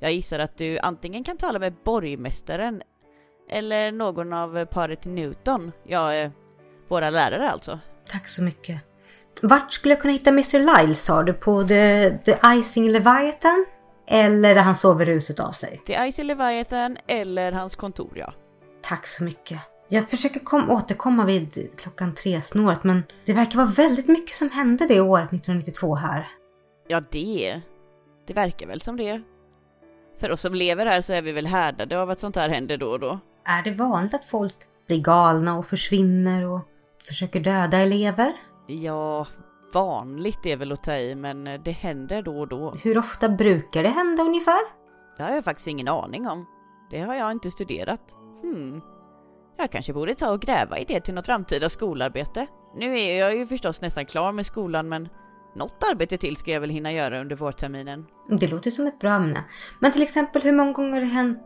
Jag 0.00 0.12
gissar 0.12 0.38
att 0.38 0.58
du 0.58 0.78
antingen 0.78 1.24
kan 1.24 1.36
tala 1.36 1.58
med 1.58 1.74
borgmästaren 1.84 2.82
eller 3.50 3.92
någon 3.92 4.32
av 4.32 4.64
paret 4.64 5.04
Newton, 5.04 5.72
ja, 5.84 6.14
eh, 6.14 6.30
våra 6.88 7.10
lärare 7.10 7.50
alltså. 7.50 7.78
Tack 8.08 8.28
så 8.28 8.42
mycket. 8.42 8.80
Vart 9.42 9.72
skulle 9.72 9.94
jag 9.94 10.00
kunna 10.00 10.12
hitta 10.12 10.30
Mr 10.30 10.58
Lyle 10.58 10.94
sa 10.94 11.22
du? 11.22 11.32
På 11.32 11.62
The, 11.62 12.10
the 12.18 12.36
Icing 12.46 12.90
Leviathan? 12.90 13.66
Eller 14.06 14.54
där 14.54 14.62
han 14.62 14.74
sover 14.74 15.06
ruset 15.06 15.40
av 15.40 15.52
sig? 15.52 15.82
Till 15.86 15.96
Icy 15.98 16.22
Leviathan 16.22 16.96
eller 17.06 17.52
hans 17.52 17.76
kontor 17.76 18.12
ja. 18.14 18.32
Tack 18.82 19.06
så 19.06 19.24
mycket. 19.24 19.58
Jag 19.92 20.10
försöker 20.10 20.40
kom, 20.40 20.70
återkomma 20.70 21.24
vid 21.24 21.78
klockan 21.78 22.14
tre 22.14 22.42
snåret 22.42 22.84
men 22.84 23.02
det 23.24 23.32
verkar 23.32 23.56
vara 23.56 23.66
väldigt 23.66 24.08
mycket 24.08 24.36
som 24.36 24.50
hände 24.50 24.86
det 24.86 25.00
året 25.00 25.32
1992 25.32 25.94
här. 25.94 26.28
Ja, 26.88 27.02
det. 27.10 27.60
Det 28.26 28.34
verkar 28.34 28.66
väl 28.66 28.80
som 28.80 28.96
det. 28.96 29.22
För 30.18 30.30
oss 30.30 30.40
som 30.40 30.54
lever 30.54 30.86
här 30.86 31.00
så 31.00 31.12
är 31.12 31.22
vi 31.22 31.32
väl 31.32 31.46
härdade 31.46 32.00
av 32.02 32.10
att 32.10 32.20
sånt 32.20 32.36
här 32.36 32.48
händer 32.48 32.76
då 32.76 32.90
och 32.90 33.00
då. 33.00 33.18
Är 33.44 33.62
det 33.62 33.70
vanligt 33.70 34.14
att 34.14 34.26
folk 34.26 34.54
blir 34.86 34.98
galna 34.98 35.58
och 35.58 35.66
försvinner 35.66 36.46
och 36.46 36.60
försöker 37.06 37.40
döda 37.40 37.78
elever? 37.78 38.32
Ja, 38.66 39.26
vanligt 39.74 40.46
är 40.46 40.56
väl 40.56 40.72
att 40.72 40.84
ta 40.84 40.96
i, 40.96 41.14
men 41.14 41.44
det 41.64 41.72
händer 41.72 42.22
då 42.22 42.38
och 42.38 42.48
då. 42.48 42.74
Hur 42.82 42.98
ofta 42.98 43.28
brukar 43.28 43.82
det 43.82 43.88
hända 43.88 44.22
ungefär? 44.22 44.60
Det 45.16 45.22
har 45.22 45.30
jag 45.30 45.44
faktiskt 45.44 45.68
ingen 45.68 45.88
aning 45.88 46.28
om. 46.28 46.46
Det 46.90 47.00
har 47.00 47.14
jag 47.14 47.32
inte 47.32 47.50
studerat. 47.50 48.16
Hmm. 48.42 48.82
Jag 49.62 49.70
kanske 49.70 49.92
borde 49.92 50.14
ta 50.14 50.32
och 50.32 50.40
gräva 50.40 50.78
i 50.78 50.84
det 50.84 51.00
till 51.00 51.14
något 51.14 51.26
framtida 51.26 51.68
skolarbete. 51.68 52.46
Nu 52.76 52.98
är 52.98 53.18
jag 53.18 53.36
ju 53.36 53.46
förstås 53.46 53.80
nästan 53.80 54.06
klar 54.06 54.32
med 54.32 54.46
skolan 54.46 54.88
men 54.88 55.08
något 55.56 55.84
arbete 55.92 56.18
till 56.18 56.36
ska 56.36 56.50
jag 56.50 56.60
väl 56.60 56.70
hinna 56.70 56.92
göra 56.92 57.20
under 57.20 57.36
vårterminen. 57.36 58.06
Det 58.28 58.46
låter 58.46 58.70
som 58.70 58.86
ett 58.86 58.98
bra 58.98 59.10
ämne. 59.10 59.44
Men 59.80 59.92
till 59.92 60.02
exempel 60.02 60.42
hur 60.42 60.52
många 60.52 60.72
gånger 60.72 60.92
har 60.92 61.00
det 61.00 61.06
hänt 61.06 61.38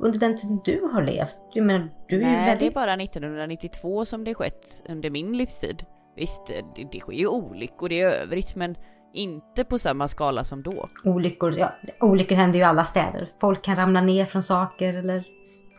under 0.00 0.18
den 0.18 0.38
tiden 0.38 0.60
du 0.64 0.88
har 0.92 1.02
levt? 1.02 1.36
Jag 1.52 1.66
menar, 1.66 1.88
du 2.08 2.16
är 2.16 2.20
ju 2.20 2.26
Nej, 2.26 2.46
väldigt... 2.46 2.60
det 2.60 2.80
är 2.80 2.84
bara 2.86 2.94
1992 3.02 4.04
som 4.04 4.24
det 4.24 4.34
skett 4.34 4.82
under 4.88 5.10
min 5.10 5.36
livstid. 5.36 5.84
Visst, 6.16 6.46
det, 6.46 6.88
det 6.92 7.00
sker 7.00 7.12
ju 7.12 7.26
olyckor 7.26 7.92
i 7.92 8.02
övrigt 8.02 8.56
men 8.56 8.76
inte 9.14 9.64
på 9.64 9.78
samma 9.78 10.08
skala 10.08 10.44
som 10.44 10.62
då. 10.62 10.88
Olyckor, 11.04 11.58
ja, 11.58 11.72
olyckor 12.00 12.36
händer 12.36 12.58
ju 12.58 12.62
i 12.62 12.66
alla 12.66 12.84
städer. 12.84 13.28
Folk 13.40 13.62
kan 13.62 13.76
ramla 13.76 14.00
ner 14.00 14.26
från 14.26 14.42
saker 14.42 14.94
eller... 14.94 15.24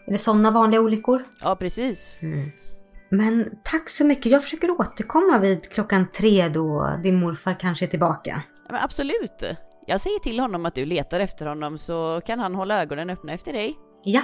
Är 0.07 0.11
det 0.11 0.17
sådana 0.17 0.51
vanliga 0.51 0.81
olyckor? 0.81 1.23
Ja, 1.41 1.55
precis. 1.55 2.19
Men 3.09 3.49
tack 3.63 3.89
så 3.89 4.05
mycket. 4.05 4.31
Jag 4.31 4.43
försöker 4.43 4.71
återkomma 4.71 5.39
vid 5.39 5.69
klockan 5.69 6.07
tre 6.11 6.49
då 6.49 6.89
din 7.03 7.15
morfar 7.15 7.59
kanske 7.59 7.85
är 7.85 7.87
tillbaka. 7.87 8.41
Ja, 8.67 8.71
Men 8.71 8.81
absolut. 8.83 9.43
Jag 9.87 10.01
säger 10.01 10.19
till 10.19 10.39
honom 10.39 10.65
att 10.65 10.75
du 10.75 10.85
letar 10.85 11.19
efter 11.19 11.45
honom 11.45 11.77
så 11.77 12.21
kan 12.25 12.39
han 12.39 12.55
hålla 12.55 12.81
ögonen 12.81 13.09
öppna 13.09 13.33
efter 13.33 13.53
dig. 13.53 13.73
Ja, 14.03 14.21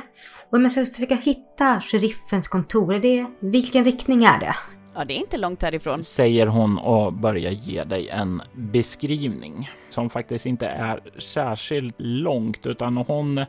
och 0.49 0.53
om 0.53 0.63
jag 0.63 0.71
ska 0.71 0.85
försöka 0.85 1.15
hitta 1.15 1.81
sheriffens 1.81 2.47
kontor, 2.47 2.93
är 2.93 2.99
det, 2.99 3.25
vilken 3.39 3.85
riktning 3.85 4.23
är 4.23 4.39
det? 4.39 4.55
Ja, 4.95 5.05
det 5.05 5.13
är 5.13 5.17
inte 5.17 5.37
långt 5.37 5.61
härifrån. 5.61 6.03
Säger 6.03 6.47
hon 6.47 6.77
och 6.77 7.13
börjar 7.13 7.51
ge 7.51 7.83
dig 7.83 8.09
en 8.09 8.41
beskrivning 8.55 9.69
som 9.89 10.09
faktiskt 10.09 10.45
inte 10.45 10.67
är 10.67 11.19
särskilt 11.19 11.95
långt 11.97 12.65
utan 12.65 12.97
hon 12.97 13.45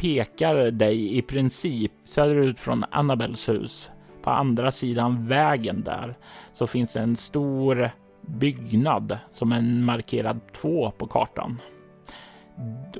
pekar 0.00 0.70
dig 0.70 1.18
i 1.18 1.22
princip 1.22 1.92
söderut 2.04 2.60
från 2.60 2.84
Annabels 2.90 3.48
hus. 3.48 3.90
På 4.22 4.30
andra 4.30 4.72
sidan 4.72 5.26
vägen 5.26 5.82
där 5.82 6.18
så 6.52 6.66
finns 6.66 6.92
det 6.92 7.00
en 7.00 7.16
stor 7.16 7.90
byggnad 8.26 9.18
som 9.32 9.52
är 9.52 9.60
markerad 9.60 10.40
två 10.52 10.90
på 10.90 11.06
kartan. 11.06 11.60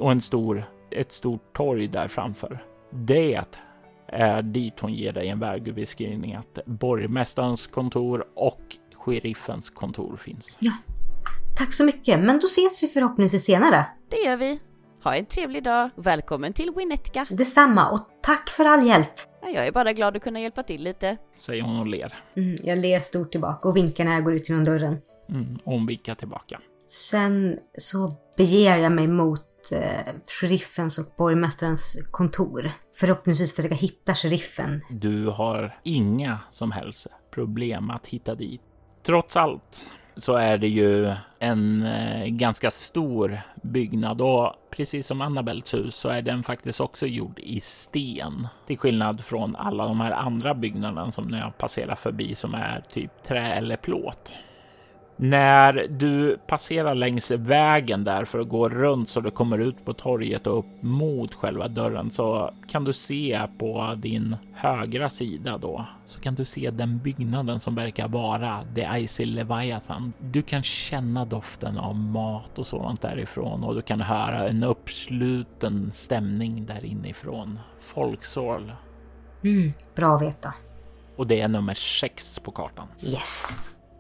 Och 0.00 0.12
en 0.12 0.20
stor, 0.20 0.64
ett 0.90 1.12
stort 1.12 1.56
torg 1.56 1.88
där 1.88 2.08
framför. 2.08 2.58
Det 2.90 3.44
är 4.06 4.42
dit 4.42 4.80
hon 4.80 4.94
ger 4.94 5.12
dig 5.12 5.28
en 5.28 5.40
vägbeskrivning 5.40 6.34
att 6.34 6.58
borgmästarens 6.66 7.66
kontor 7.66 8.24
och 8.34 8.60
sheriffens 8.94 9.70
kontor 9.70 10.16
finns. 10.16 10.58
Tack 11.58 11.72
så 11.72 11.84
mycket, 11.84 12.20
men 12.20 12.38
då 12.38 12.46
ses 12.46 12.82
vi 12.82 12.88
förhoppningsvis 12.88 13.44
senare. 13.44 13.86
Det 14.08 14.16
gör 14.16 14.36
vi. 14.36 14.60
Ha 15.04 15.16
en 15.16 15.26
trevlig 15.26 15.62
dag 15.64 15.90
och 15.96 16.06
välkommen 16.06 16.52
till 16.52 16.70
Winnetka. 16.76 17.26
Detsamma 17.30 17.90
och 17.90 18.00
tack 18.22 18.48
för 18.48 18.64
all 18.64 18.86
hjälp. 18.86 19.12
Ja, 19.42 19.48
Jag 19.48 19.66
är 19.66 19.72
bara 19.72 19.92
glad 19.92 20.16
att 20.16 20.22
kunna 20.22 20.40
hjälpa 20.40 20.62
till 20.62 20.82
lite. 20.82 21.16
Säger 21.36 21.62
hon 21.62 21.78
och 21.78 21.86
ler. 21.86 22.24
Mm, 22.36 22.56
jag 22.62 22.78
ler 22.78 23.00
stort 23.00 23.30
tillbaka 23.32 23.68
och 23.68 23.76
vinkar 23.76 24.04
när 24.04 24.12
jag 24.12 24.24
går 24.24 24.34
ut 24.34 24.48
genom 24.48 24.64
dörren. 24.64 24.98
Mm, 25.28 25.58
och 25.64 25.72
hon 25.72 25.86
vinkar 25.86 26.14
tillbaka. 26.14 26.60
Sen 26.88 27.58
så 27.78 28.10
beger 28.36 28.76
jag 28.76 28.92
mig 28.92 29.06
mot 29.08 29.72
eh, 29.72 30.14
sheriffens 30.40 30.98
och 30.98 31.06
borgmästarens 31.18 31.98
kontor. 32.10 32.70
Förhoppningsvis 32.96 33.54
försöka 33.54 33.74
hitta 33.74 34.14
sheriffen. 34.14 34.82
Du 34.90 35.26
har 35.26 35.78
inga 35.82 36.38
som 36.52 36.72
helst 36.72 37.06
problem 37.34 37.90
att 37.90 38.06
hitta 38.06 38.34
dit. 38.34 38.60
Trots 39.06 39.36
allt 39.36 39.84
så 40.20 40.36
är 40.36 40.58
det 40.58 40.68
ju 40.68 41.14
en 41.38 41.82
eh, 41.82 42.26
ganska 42.26 42.70
stor 42.70 43.38
byggnad 43.62 44.20
och 44.20 44.52
precis 44.70 45.06
som 45.06 45.20
Annabels 45.20 45.74
hus 45.74 45.96
så 45.96 46.08
är 46.08 46.22
den 46.22 46.42
faktiskt 46.42 46.80
också 46.80 47.06
gjord 47.06 47.38
i 47.38 47.60
sten. 47.60 48.48
Till 48.66 48.78
skillnad 48.78 49.20
från 49.20 49.56
alla 49.56 49.86
de 49.86 50.00
här 50.00 50.10
andra 50.10 50.54
byggnaderna 50.54 51.12
som 51.12 51.24
ni 51.24 51.38
har 51.38 51.50
passerat 51.50 51.98
förbi 51.98 52.34
som 52.34 52.54
är 52.54 52.82
typ 52.88 53.22
trä 53.22 53.52
eller 53.52 53.76
plåt. 53.76 54.32
När 55.22 55.86
du 55.88 56.38
passerar 56.46 56.94
längs 56.94 57.30
vägen 57.30 58.04
där 58.04 58.24
för 58.24 58.38
att 58.38 58.48
gå 58.48 58.68
runt 58.68 59.08
så 59.08 59.20
du 59.20 59.30
kommer 59.30 59.58
ut 59.58 59.84
på 59.84 59.92
torget 59.92 60.46
och 60.46 60.58
upp 60.58 60.82
mot 60.82 61.34
själva 61.34 61.68
dörren 61.68 62.10
så 62.10 62.54
kan 62.68 62.84
du 62.84 62.92
se 62.92 63.40
på 63.58 63.94
din 63.98 64.36
högra 64.54 65.08
sida 65.08 65.58
då 65.58 65.86
så 66.06 66.20
kan 66.20 66.34
du 66.34 66.44
se 66.44 66.70
den 66.70 66.98
byggnaden 66.98 67.60
som 67.60 67.74
verkar 67.74 68.08
vara 68.08 68.60
The 68.74 68.88
Icy 68.98 69.24
Leviathan. 69.24 70.12
Du 70.18 70.42
kan 70.42 70.62
känna 70.62 71.24
doften 71.24 71.78
av 71.78 71.96
mat 71.96 72.58
och 72.58 72.66
sådant 72.66 73.02
därifrån 73.02 73.64
och 73.64 73.74
du 73.74 73.82
kan 73.82 74.00
höra 74.00 74.48
en 74.48 74.62
uppsluten 74.62 75.90
stämning 75.92 76.66
där 76.66 76.84
inifrån. 76.84 77.58
Folksål. 77.80 78.72
Mm, 79.44 79.72
bra 79.94 80.16
att 80.16 80.22
veta. 80.22 80.54
Och 81.16 81.26
det 81.26 81.40
är 81.40 81.48
nummer 81.48 81.74
sex 81.74 82.38
på 82.38 82.50
kartan. 82.50 82.86
Yes. 83.02 83.44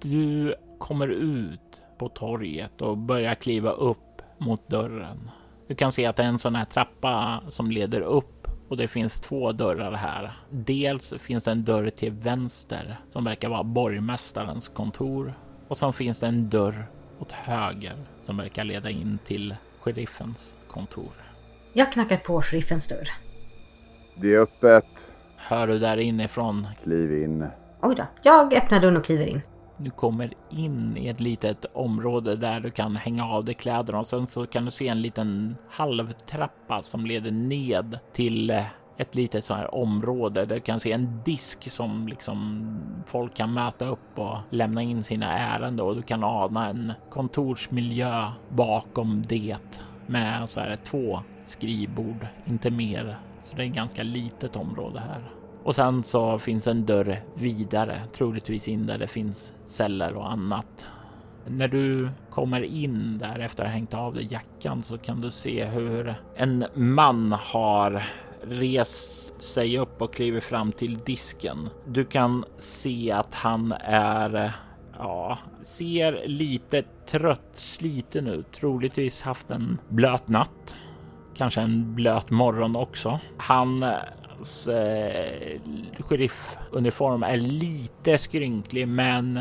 Du 0.02 0.54
kommer 0.80 1.08
ut 1.08 1.82
på 1.98 2.08
torget 2.08 2.80
och 2.80 2.98
börjar 2.98 3.34
kliva 3.34 3.70
upp 3.70 4.22
mot 4.38 4.68
dörren. 4.68 5.30
Du 5.68 5.74
kan 5.74 5.92
se 5.92 6.06
att 6.06 6.16
det 6.16 6.22
är 6.22 6.26
en 6.26 6.38
sån 6.38 6.54
här 6.54 6.64
trappa 6.64 7.42
som 7.48 7.70
leder 7.70 8.00
upp 8.00 8.48
och 8.68 8.76
det 8.76 8.88
finns 8.88 9.20
två 9.20 9.52
dörrar 9.52 9.92
här. 9.92 10.32
Dels 10.50 11.14
finns 11.18 11.44
det 11.44 11.50
en 11.50 11.64
dörr 11.64 11.90
till 11.90 12.12
vänster 12.12 13.00
som 13.08 13.24
verkar 13.24 13.48
vara 13.48 13.64
borgmästarens 13.64 14.68
kontor 14.68 15.34
och 15.68 15.78
så 15.78 15.92
finns 15.92 16.20
det 16.20 16.26
en 16.26 16.48
dörr 16.48 16.86
åt 17.18 17.32
höger 17.32 17.96
som 18.20 18.36
verkar 18.36 18.64
leda 18.64 18.90
in 18.90 19.18
till 19.24 19.54
sheriffens 19.80 20.56
kontor. 20.68 21.12
Jag 21.72 21.92
knackar 21.92 22.16
på 22.16 22.42
sheriffens 22.42 22.88
dörr. 22.88 23.08
Det 24.16 24.34
är 24.34 24.38
öppet. 24.38 24.84
Hör 25.36 25.66
du 25.66 25.78
där 25.78 25.96
inifrån? 25.96 26.66
Kliv 26.82 27.22
in. 27.22 27.46
Oj 27.82 27.94
då. 27.94 28.06
Jag 28.22 28.54
öppnar 28.54 28.80
dörren 28.80 28.96
och 28.96 29.04
kliver 29.04 29.26
in. 29.26 29.40
Du 29.82 29.90
kommer 29.90 30.32
in 30.50 30.96
i 30.96 31.08
ett 31.08 31.20
litet 31.20 31.64
område 31.64 32.36
där 32.36 32.60
du 32.60 32.70
kan 32.70 32.96
hänga 32.96 33.26
av 33.26 33.44
dig 33.44 33.54
kläderna 33.54 33.98
och 33.98 34.06
sen 34.06 34.26
så 34.26 34.46
kan 34.46 34.64
du 34.64 34.70
se 34.70 34.88
en 34.88 35.02
liten 35.02 35.56
halvtrappa 35.70 36.82
som 36.82 37.06
leder 37.06 37.30
ned 37.30 37.98
till 38.12 38.50
eh, 38.50 38.66
ett 38.96 39.14
litet 39.14 39.44
sånt 39.44 39.60
här 39.60 39.74
område 39.74 40.44
där 40.44 40.54
du 40.54 40.60
kan 40.60 40.80
se 40.80 40.92
en 40.92 41.20
disk 41.24 41.70
som 41.70 42.08
liksom 42.08 42.66
folk 43.06 43.34
kan 43.34 43.54
möta 43.54 43.86
upp 43.86 44.18
och 44.18 44.36
lämna 44.50 44.82
in 44.82 45.02
sina 45.02 45.38
ärenden 45.38 45.86
och 45.86 45.96
du 45.96 46.02
kan 46.02 46.24
ana 46.24 46.68
en 46.68 46.92
kontorsmiljö 47.10 48.30
bakom 48.48 49.22
det 49.28 49.56
med 50.06 50.48
så 50.48 50.60
här 50.60 50.78
två 50.84 51.20
skrivbord, 51.44 52.26
inte 52.44 52.70
mer. 52.70 53.18
Så 53.42 53.56
det 53.56 53.62
är 53.62 53.66
ett 53.66 53.74
ganska 53.74 54.02
litet 54.02 54.56
område 54.56 55.00
här. 55.00 55.39
Och 55.62 55.74
sen 55.74 56.02
så 56.02 56.38
finns 56.38 56.66
en 56.66 56.86
dörr 56.86 57.22
vidare, 57.34 58.00
troligtvis 58.12 58.68
in 58.68 58.86
där 58.86 58.98
det 58.98 59.06
finns 59.06 59.54
celler 59.64 60.14
och 60.14 60.32
annat. 60.32 60.86
När 61.46 61.68
du 61.68 62.10
kommer 62.30 62.62
in 62.62 63.18
där 63.18 63.38
efter 63.38 63.64
att 63.64 63.68
ha 63.68 63.74
hängt 63.74 63.94
av 63.94 64.14
dig 64.14 64.28
jackan 64.30 64.82
så 64.82 64.98
kan 64.98 65.20
du 65.20 65.30
se 65.30 65.64
hur 65.64 66.14
en 66.36 66.64
man 66.74 67.32
har 67.32 68.02
rest 68.42 69.42
sig 69.42 69.78
upp 69.78 70.02
och 70.02 70.14
kliver 70.14 70.40
fram 70.40 70.72
till 70.72 70.98
disken. 70.98 71.68
Du 71.86 72.04
kan 72.04 72.44
se 72.58 73.12
att 73.12 73.34
han 73.34 73.72
är 73.84 74.52
ja, 74.98 75.38
ser 75.62 76.28
lite 76.28 76.82
trött, 77.06 77.50
sliten 77.52 78.26
ut. 78.26 78.52
Troligtvis 78.52 79.22
haft 79.22 79.50
en 79.50 79.78
blöt 79.88 80.28
natt. 80.28 80.76
Kanske 81.36 81.60
en 81.60 81.94
blöt 81.94 82.30
morgon 82.30 82.76
också. 82.76 83.20
Han 83.36 83.84
hans 84.40 84.68
eh, 84.68 85.60
sheriffuniform 86.00 87.22
är 87.22 87.36
lite 87.36 88.18
skrynklig, 88.18 88.88
men 88.88 89.40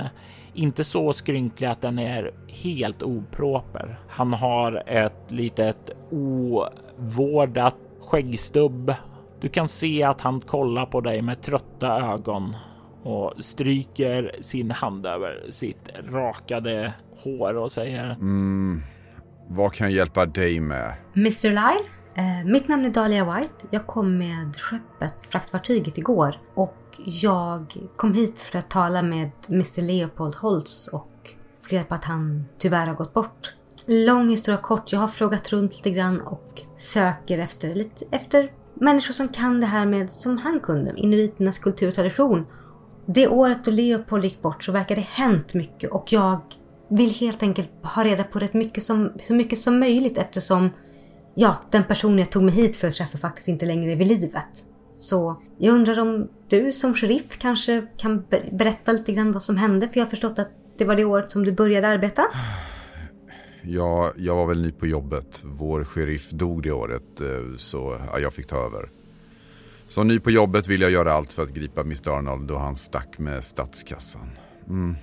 inte 0.54 0.84
så 0.84 1.14
skrynklig 1.14 1.68
att 1.68 1.82
den 1.82 2.00
är 2.00 2.32
helt 2.48 3.04
oproper. 3.04 4.00
Han 4.10 4.34
har 4.34 4.84
ett 4.86 5.32
litet 5.32 5.90
ovårdat 6.10 7.76
skäggstubb. 8.02 8.94
Du 9.42 9.50
kan 9.50 9.68
se 9.68 10.04
att 10.04 10.22
han 10.22 10.42
kollar 10.42 10.86
på 10.86 11.02
dig 11.02 11.22
med 11.22 11.42
trötta 11.42 12.14
ögon 12.14 12.56
och 13.04 13.34
stryker 13.40 14.36
sin 14.42 14.72
hand 14.72 15.06
över 15.06 15.46
sitt 15.50 15.90
rakade 16.10 16.94
hår 17.24 17.58
och 17.58 17.72
säger 17.72 18.06
Mm, 18.06 18.82
vad 19.48 19.74
kan 19.74 19.88
jag 19.88 19.96
hjälpa 19.98 20.26
dig 20.26 20.60
med? 20.60 20.94
Mr 21.16 21.50
Lyle? 21.50 21.99
Eh, 22.16 22.46
mitt 22.46 22.68
namn 22.68 22.86
är 22.86 22.90
Dahlia 22.90 23.36
White. 23.36 23.66
Jag 23.70 23.88
kom 23.88 24.18
med 24.18 24.56
skeppet, 24.56 25.14
fraktfartyget 25.30 25.98
igår. 25.98 26.36
Och 26.54 26.76
jag 27.06 27.78
kom 27.96 28.14
hit 28.14 28.40
för 28.40 28.60
att 28.60 28.70
tala 28.70 29.02
med 29.02 29.32
Mr 29.50 29.82
Leopold 29.82 30.36
Holtz 30.36 30.88
och 30.88 31.34
få 31.62 31.70
reda 31.70 31.84
på 31.84 31.96
att 31.96 32.06
han 32.06 32.46
tyvärr 32.58 32.88
har 32.88 32.96
gått 32.96 33.14
bort. 33.14 33.54
Lång 33.86 34.30
historia 34.30 34.62
kort, 34.62 34.92
jag 34.92 35.00
har 35.00 35.08
frågat 35.08 35.50
runt 35.52 35.76
lite 35.76 35.90
grann 35.90 36.22
och 36.22 36.62
söker 36.78 37.40
efter, 37.40 37.76
lite, 37.76 38.06
efter 38.12 38.52
människor 38.74 39.14
som 39.14 39.28
kan 39.28 39.60
det 39.62 39.68
här 39.68 39.86
med, 39.86 40.12
som 40.12 40.38
han 40.38 40.60
kunde, 40.60 40.94
inuiternas 40.98 41.60
kultur 41.60 41.88
och 41.88 41.94
tradition. 41.94 42.46
Det 43.06 43.28
året 43.28 43.66
då 43.66 43.72
Leopold 43.72 44.24
gick 44.24 44.42
bort 44.42 44.64
så 44.64 44.72
verkar 44.72 44.96
det 44.96 45.02
hänt 45.02 45.54
mycket 45.54 45.92
och 45.92 46.14
jag 46.14 46.40
vill 46.88 47.10
helt 47.10 47.44
enkelt 47.44 47.70
ha 47.84 48.04
reda 48.04 48.24
på 48.24 48.40
rätt 48.40 48.54
mycket 48.54 48.84
som, 48.84 49.14
så 49.24 49.34
mycket 49.34 49.60
som 49.60 49.80
möjligt 49.80 50.18
eftersom 50.18 50.70
ja, 51.40 51.62
den 51.70 51.84
personen 51.84 52.18
jag 52.18 52.30
tog 52.30 52.44
mig 52.44 52.54
hit 52.54 52.78
för 52.78 52.88
att 52.88 52.94
träffa 52.94 53.18
faktiskt 53.18 53.48
inte 53.48 53.66
längre 53.66 53.92
är 53.92 53.96
vid 53.96 54.08
livet. 54.08 54.66
Så 54.98 55.42
jag 55.58 55.76
undrar 55.76 56.00
om 56.00 56.30
du 56.48 56.72
som 56.72 56.94
sheriff 56.94 57.38
kanske 57.38 57.88
kan 57.98 58.26
berätta 58.52 58.92
lite 58.92 59.12
grann 59.12 59.32
vad 59.32 59.44
som 59.44 59.58
hände? 59.58 59.90
För 59.90 59.98
jag 59.98 60.06
har 60.06 60.10
förstått 60.10 60.40
att 60.40 60.50
det 60.78 60.86
var 60.86 60.96
det 60.96 61.06
året 61.06 61.32
som 61.32 61.46
du 61.46 61.52
började 61.52 61.88
arbeta. 61.88 62.26
Ja, 63.62 64.14
jag 64.18 64.36
var 64.36 64.46
väl 64.46 64.62
ny 64.62 64.72
på 64.72 64.88
jobbet. 64.88 65.42
Vår 65.44 65.84
sheriff 65.84 66.30
dog 66.30 66.64
det 66.64 66.72
året 66.72 67.22
eh, 67.22 67.56
så 67.58 67.98
jag 68.22 68.34
fick 68.34 68.48
ta 68.48 68.58
över. 68.58 68.90
Som 69.88 70.08
ny 70.08 70.20
på 70.20 70.32
jobbet 70.32 70.68
vill 70.68 70.82
jag 70.82 70.92
göra 70.92 71.14
allt 71.14 71.34
för 71.34 71.44
att 71.44 71.54
gripa 71.54 71.82
Mr 71.82 72.10
Arnold 72.10 72.48
då 72.48 72.58
han 72.58 72.76
stack 72.76 73.18
med 73.18 73.44
statskassan. 73.44 74.30
Mm. 74.68 74.96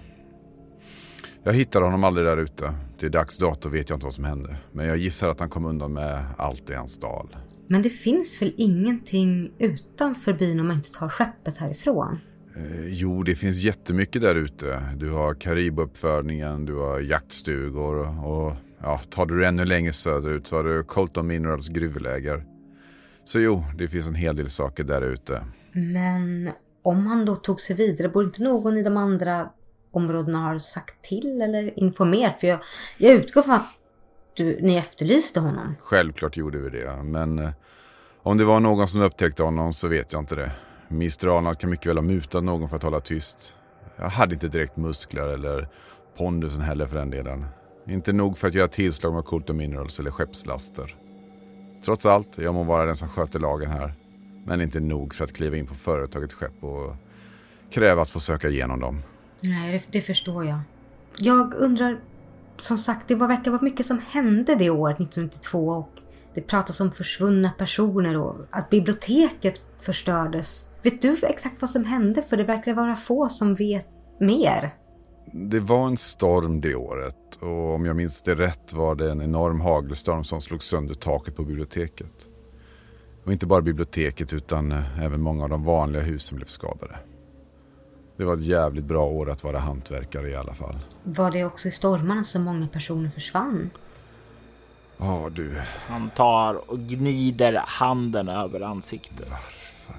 Jag 1.47 1.53
hittade 1.53 1.85
honom 1.85 2.05
aldrig 2.05 2.27
där 2.27 2.37
ute. 2.37 2.75
Till 2.99 3.11
dags 3.11 3.39
dato 3.39 3.69
vet 3.69 3.91
jag 3.91 3.97
inte 3.97 4.07
vad 4.07 4.15
som 4.15 4.25
hände. 4.25 4.57
Men 4.73 4.87
jag 4.87 4.97
gissar 4.97 5.29
att 5.29 5.41
han 5.41 5.49
kom 5.49 5.65
undan 5.65 5.93
med 5.93 6.25
allt 6.37 6.67
det 6.67 6.75
han 6.75 6.89
stal. 6.89 7.37
Men 7.67 7.83
det 7.83 7.91
finns 7.91 8.43
väl 8.43 8.53
ingenting 8.57 9.53
utanför 9.59 10.33
byn 10.33 10.61
om 10.61 10.67
man 10.67 10.77
inte 10.77 10.93
tar 10.93 11.09
skeppet 11.09 11.57
härifrån? 11.57 12.19
Eh, 12.57 12.87
jo, 12.87 13.23
det 13.23 13.35
finns 13.35 13.57
jättemycket 13.57 14.23
där 14.23 14.35
ute. 14.35 14.83
Du 14.97 15.11
har 15.11 15.35
Karibuppfödningen, 15.35 16.65
du 16.65 16.75
har 16.75 17.01
jaktstugor 17.01 18.25
och 18.27 18.57
ja, 18.83 19.01
tar 19.11 19.27
du 19.27 19.47
ännu 19.47 19.65
längre 19.65 19.93
söderut 19.93 20.47
så 20.47 20.57
har 20.57 20.65
du 20.65 20.85
Colton 20.85 21.27
Minerals 21.27 21.69
gruvläger. 21.69 22.45
Så 23.25 23.41
jo, 23.41 23.65
det 23.79 23.89
finns 23.89 24.09
en 24.09 24.15
hel 24.15 24.37
del 24.37 24.51
saker 24.51 24.85
där 24.85 25.03
ute. 25.03 25.45
Men 25.73 26.51
om 26.83 27.07
han 27.07 27.25
då 27.25 27.37
tog 27.37 27.61
sig 27.61 27.77
vidare, 27.77 28.09
borde 28.09 28.27
inte 28.27 28.43
någon 28.43 28.79
i 28.79 28.83
de 28.83 28.97
andra 28.97 29.49
områdena 29.97 30.39
har 30.39 30.59
sagt 30.59 31.03
till 31.03 31.43
eller 31.43 31.79
informerat? 31.79 32.41
För 32.41 32.47
jag, 32.47 32.59
jag 32.99 33.13
utgår 33.13 33.43
från 33.43 33.55
att 33.55 33.67
du, 34.35 34.59
ni 34.63 34.77
efterlyste 34.77 35.41
honom. 35.41 35.77
Självklart 35.81 36.37
gjorde 36.37 36.59
vi 36.59 36.71
det, 36.71 37.03
men 37.03 37.39
eh, 37.39 37.51
om 38.23 38.39
det 38.39 38.45
var 38.45 38.61
någon 38.61 38.89
som 38.89 39.03
upptäckte 39.03 39.43
honom 39.43 39.73
så 39.73 39.89
vet 39.89 40.13
jag 40.13 40.23
inte 40.23 40.35
det. 40.35 40.51
Mr 40.91 41.39
Arnold 41.39 41.59
kan 41.59 41.71
mycket 41.71 41.87
väl 41.87 41.97
ha 41.97 42.03
mutat 42.03 42.45
någon 42.45 42.69
för 42.69 42.77
att 42.77 42.83
hålla 42.83 43.01
tyst. 43.01 43.57
Jag 43.97 44.09
hade 44.09 44.35
inte 44.35 44.49
direkt 44.49 44.77
muskler 44.77 45.29
eller 45.29 45.69
pondusen 46.17 46.61
heller 46.61 46.87
för 46.87 46.97
den 46.97 47.11
delen. 47.11 47.47
Inte 47.87 48.13
nog 48.13 48.39
för 48.39 48.49
att 48.49 48.55
göra 48.55 48.69
tillslag 48.69 49.15
med 49.15 49.25
Coulter 49.25 49.55
Minerals 49.55 50.01
eller 50.01 50.11
skeppslaster. 50.11 50.97
Trots 51.85 52.07
allt, 52.07 52.39
jag 52.39 52.55
må 52.55 52.65
vara 52.65 52.85
den 52.85 52.97
som 52.97 53.09
sköter 53.09 53.39
lagen 53.39 53.71
här. 53.71 53.95
Men 54.45 54.61
inte 54.61 54.81
nog 54.81 55.15
för 55.15 55.25
att 55.25 55.33
kliva 55.33 55.57
in 55.57 55.67
på 55.67 55.75
företagets 55.75 56.35
skepp 56.35 56.65
och 56.65 56.95
kräva 57.71 58.03
att 58.03 58.11
få 58.11 58.21
söka 58.21 58.49
igenom 58.49 58.81
dem. 58.81 59.03
Nej, 59.41 59.73
det, 59.73 59.99
det 59.99 60.01
förstår 60.01 60.45
jag. 60.45 60.61
Jag 61.19 61.55
undrar, 61.55 62.01
som 62.59 62.79
sagt, 62.79 63.09
det 63.09 63.15
var, 63.15 63.29
verkar 63.29 63.51
vara 63.51 63.63
mycket 63.63 63.87
som 63.87 64.01
hände 64.09 64.55
det 64.55 64.71
året 64.71 65.01
1992 65.01 65.69
och 65.69 65.91
det 66.35 66.41
pratas 66.41 66.81
om 66.81 66.93
försvunna 66.93 67.51
personer 67.59 68.17
och 68.17 68.37
att 68.51 68.71
biblioteket 68.71 69.61
förstördes. 69.81 70.67
Vet 70.83 71.03
du 71.03 71.17
exakt 71.23 71.61
vad 71.61 71.71
som 71.71 71.85
hände? 71.85 72.23
För 72.23 72.37
det 72.37 72.45
verkar 72.45 72.75
vara 72.75 72.97
få 72.97 73.29
som 73.29 73.55
vet 73.55 73.87
mer. 74.21 74.75
Det 75.33 75.61
var 75.61 75.87
en 75.87 75.97
storm 75.97 76.61
det 76.61 76.75
året 76.75 77.37
och 77.41 77.75
om 77.75 77.87
jag 77.87 77.97
minns 77.97 78.23
det 78.23 78.35
rätt 78.35 78.73
var 78.73 78.95
det 78.95 79.11
en 79.11 79.23
enorm 79.23 79.61
hagelstorm 79.61 80.25
som 80.25 80.41
slog 80.41 80.63
sönder 80.63 80.95
taket 80.95 81.37
på 81.37 81.45
biblioteket. 81.45 82.27
Och 83.25 83.33
inte 83.33 83.47
bara 83.47 83.63
biblioteket 83.63 84.33
utan 84.33 84.73
eh, 84.73 85.05
även 85.05 85.23
många 85.23 85.45
av 85.45 85.51
de 85.51 85.65
vanliga 85.65 86.03
husen 86.03 86.37
blev 86.37 86.47
skadade. 86.47 86.99
Det 88.17 88.25
var 88.25 88.35
ett 88.35 88.45
jävligt 88.45 88.85
bra 88.85 89.07
år 89.07 89.31
att 89.31 89.45
vara 89.45 89.59
hantverkare 89.59 90.31
i 90.31 90.37
alla 90.37 90.55
fall. 90.55 90.79
Var 91.03 91.31
det 91.31 91.45
också 91.45 91.69
i 91.69 91.71
stormarna 91.71 92.25
som 92.25 92.43
många 92.43 92.69
personer 92.69 93.11
försvann? 93.11 93.71
Ja 94.99 95.29
du. 95.33 95.61
Han 95.89 96.11
tar 96.11 96.71
och 96.71 96.79
gnider 96.79 97.63
handen 97.67 98.29
över 98.29 98.61
ansiktet. 98.61 99.31
Varför? 99.31 99.95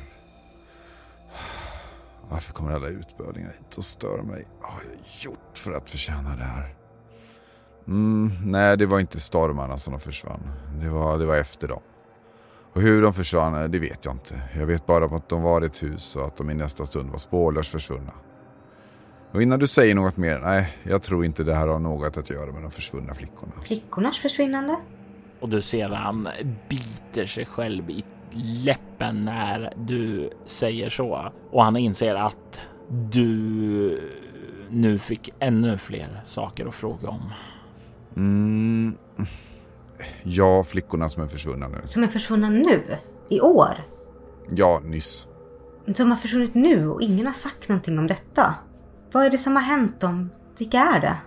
Varför 2.30 2.53
kommer 2.53 2.71
alla 2.71 2.88
utbölingar 2.88 3.53
hit 3.58 3.77
och 3.77 3.84
stör 3.86 4.21
mig? 4.21 4.47
Vad 4.62 4.71
har 4.71 4.82
jag 4.82 5.23
gjort 5.32 5.58
för 5.58 5.71
att 5.71 5.89
förtjäna 5.89 6.36
det 6.36 6.43
här? 6.43 6.75
Mm, 7.88 8.32
nej, 8.45 8.77
det 8.77 8.86
var 8.86 8.99
inte 8.99 9.19
stormarna 9.19 9.77
som 9.77 9.93
de 9.93 9.99
försvann. 9.99 10.51
Det 10.82 10.89
var, 10.89 11.17
det 11.17 11.25
var 11.25 11.38
efter 11.38 11.67
dem. 11.67 11.82
Och 12.73 12.82
hur 12.82 13.01
de 13.01 13.13
försvann, 13.13 13.71
det 13.71 13.80
vet 13.80 14.06
jag 14.06 14.13
inte. 14.13 14.41
Jag 14.56 14.65
vet 14.65 14.86
bara 14.86 15.06
att 15.06 15.30
de 15.30 15.41
var 15.41 15.63
i 15.63 15.65
ett 15.65 15.84
hus 15.84 16.15
och 16.15 16.25
att 16.25 16.38
de 16.38 16.49
i 16.49 16.53
nästa 16.53 16.86
stund 16.86 17.10
var 17.10 17.17
spårlöst 17.17 17.71
försvunna. 17.71 18.13
Och 19.32 19.41
innan 19.41 19.60
du 19.60 19.67
säger 19.67 19.95
något 19.95 20.17
mer, 20.17 20.39
nej, 20.39 20.77
jag 20.84 21.03
tror 21.03 21.25
inte 21.25 21.43
det 21.43 21.53
här 21.53 21.67
har 21.67 21.80
något 21.80 22.17
att 22.17 22.30
göra 22.30 22.51
med 22.51 22.62
de 22.62 22.71
försvunna 22.71 23.13
flickorna. 23.13 23.51
Flickornas 23.62 24.17
försvinnande? 24.19 24.75
Och 25.39 25.49
du 25.49 25.62
ser 25.62 25.89
han 25.89 26.27
biter 26.69 27.25
sig 27.25 27.45
själv 27.45 27.89
i 27.89 28.03
läppen 28.65 29.25
när 29.25 29.73
du 29.77 30.30
säger 30.45 30.89
så. 30.89 31.32
Och 31.51 31.63
han 31.63 31.77
inser 31.77 32.15
att 32.15 32.62
du 32.89 34.01
nu 34.69 34.97
fick 34.97 35.30
ännu 35.39 35.77
fler 35.77 36.21
saker 36.25 36.65
att 36.65 36.75
fråga 36.75 37.10
om. 37.10 37.34
Mm. 38.15 38.97
Ja, 40.23 40.63
flickorna 40.63 41.10
som 41.10 41.23
är 41.23 41.27
försvunna 41.27 41.67
nu. 41.67 41.77
Som 41.83 42.03
är 42.03 42.07
försvunna 42.07 42.49
nu? 42.49 42.83
I 43.29 43.41
år? 43.41 43.73
Ja, 44.49 44.81
nyss. 44.86 45.27
Som 45.93 46.12
har 46.12 46.17
försvunnit 46.17 46.55
nu 46.55 46.88
och 46.89 47.01
ingen 47.01 47.25
har 47.25 47.33
sagt 47.33 47.69
någonting 47.69 47.99
om 47.99 48.07
detta? 48.07 48.55
Vad 49.12 49.25
är 49.25 49.29
det 49.29 49.38
som 49.38 49.55
har 49.55 49.63
hänt 49.63 49.99
dem? 49.99 50.29
Vilka 50.57 50.79
är 50.79 51.01
det? 51.01 51.17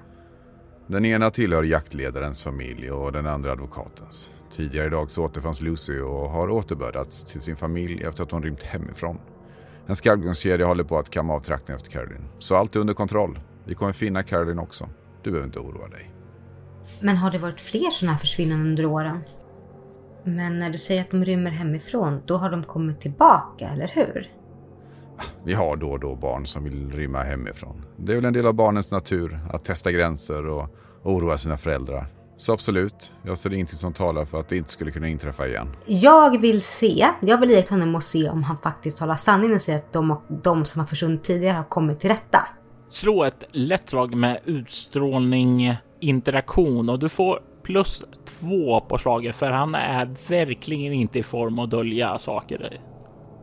Den 0.87 1.05
ena 1.05 1.31
tillhör 1.31 1.63
jaktledarens 1.63 2.43
familj 2.43 2.91
och 2.91 3.13
den 3.13 3.27
andra 3.27 3.53
advokatens. 3.53 4.31
Tidigare 4.53 4.87
idag 4.87 5.11
så 5.11 5.25
återfanns 5.25 5.61
Lucy 5.61 6.01
och 6.01 6.31
har 6.31 6.51
återbördats 6.51 7.25
till 7.25 7.41
sin 7.41 7.57
familj 7.57 8.05
efter 8.05 8.23
att 8.23 8.31
hon 8.31 8.43
rymt 8.43 8.63
hemifrån. 8.63 9.19
En 9.87 9.97
skallgångskedja 9.97 10.67
håller 10.67 10.85
på 10.85 10.99
att 10.99 11.11
kamma 11.11 11.35
av 11.35 11.41
trakten 11.41 11.77
efter 11.77 11.91
Caroline. 11.91 12.25
Så 12.39 12.57
allt 12.57 12.77
är 12.77 12.81
under 12.81 12.95
kontroll. 12.95 13.41
Vi 13.65 13.75
kommer 13.75 13.93
finna 13.93 14.23
Caroline 14.23 14.59
också. 14.59 14.89
Du 15.23 15.31
behöver 15.31 15.47
inte 15.47 15.59
oroa 15.59 15.89
dig. 15.89 16.10
Men 17.01 17.17
har 17.17 17.31
det 17.31 17.39
varit 17.39 17.61
fler 17.61 17.91
sådana 17.91 18.13
här 18.13 18.21
försvinnanden 18.21 18.67
under 18.67 18.87
åren? 18.87 19.21
Men 20.25 20.59
när 20.59 20.71
du 20.71 20.79
säger 20.79 21.01
att 21.01 21.11
de 21.11 21.25
rymmer 21.25 21.51
hemifrån, 21.51 22.23
då 22.27 22.37
har 22.37 22.51
de 22.51 22.65
kommit 22.65 23.01
tillbaka, 23.01 23.69
eller 23.69 23.89
hur? 23.95 24.31
Vi 25.45 25.55
har 25.55 25.77
då 25.77 25.91
och 25.91 26.01
då 26.01 26.15
barn 26.15 26.47
som 26.47 26.65
vill 26.65 26.91
rymma 26.93 27.23
hemifrån. 27.23 27.85
Det 27.97 28.13
är 28.13 28.17
väl 28.17 28.25
en 28.25 28.33
del 28.33 28.47
av 28.47 28.55
barnens 28.55 28.91
natur 28.91 29.41
att 29.53 29.65
testa 29.65 29.93
gränser 29.93 30.47
och 30.47 30.69
oroa 31.03 31.39
sina 31.39 31.57
föräldrar. 31.57 32.07
Så 32.37 32.53
absolut, 32.53 33.13
jag 33.23 33.39
ser 33.39 33.53
ingenting 33.53 33.79
som 33.79 33.93
talar 33.93 34.25
för 34.25 34.41
att 34.41 34.49
det 34.49 34.57
inte 34.57 34.71
skulle 34.71 34.91
kunna 34.91 35.09
inträffa 35.09 35.49
igen. 35.49 35.69
Jag 35.87 36.41
vill 36.41 36.63
se, 36.63 37.07
jag 37.21 37.41
vill 37.41 37.51
iaktta 37.51 37.75
honom 37.75 37.95
och 37.95 38.03
se 38.03 38.29
om 38.29 38.43
han 38.43 38.57
faktiskt 38.57 38.99
talar 38.99 39.17
sanning 39.17 39.55
och 39.55 39.63
säger 39.63 39.79
att 39.79 39.93
de, 39.93 40.21
de 40.43 40.65
som 40.65 40.79
har 40.79 40.87
försvunnit 40.87 41.23
tidigare 41.23 41.57
har 41.57 41.65
kommit 41.65 42.01
till 42.01 42.11
rätta. 42.11 42.49
Slå 42.89 43.25
ett 43.25 43.45
lätt 43.53 43.89
slag 43.89 44.15
med 44.15 44.41
utstrålning 44.45 45.77
interaktion 46.01 46.89
och 46.89 46.99
du 46.99 47.09
får 47.09 47.41
plus 47.63 48.05
två 48.25 48.81
på 48.81 48.99
slaget 48.99 49.37
för 49.37 49.51
han 49.51 49.75
är 49.75 50.29
verkligen 50.29 50.93
inte 50.93 51.19
i 51.19 51.23
form 51.23 51.59
att 51.59 51.71
dölja 51.71 52.19
saker. 52.19 52.81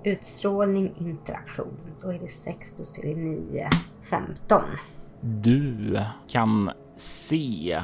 Utstrålning, 0.03 0.93
interaktion. 0.99 1.77
Då 2.01 2.09
är 2.09 2.19
det 2.19 2.27
6 2.27 2.75
plus 2.75 2.91
3, 2.91 3.15
9, 3.15 3.69
15. 4.09 4.61
Du 5.21 5.99
kan 6.27 6.71
se 6.95 7.81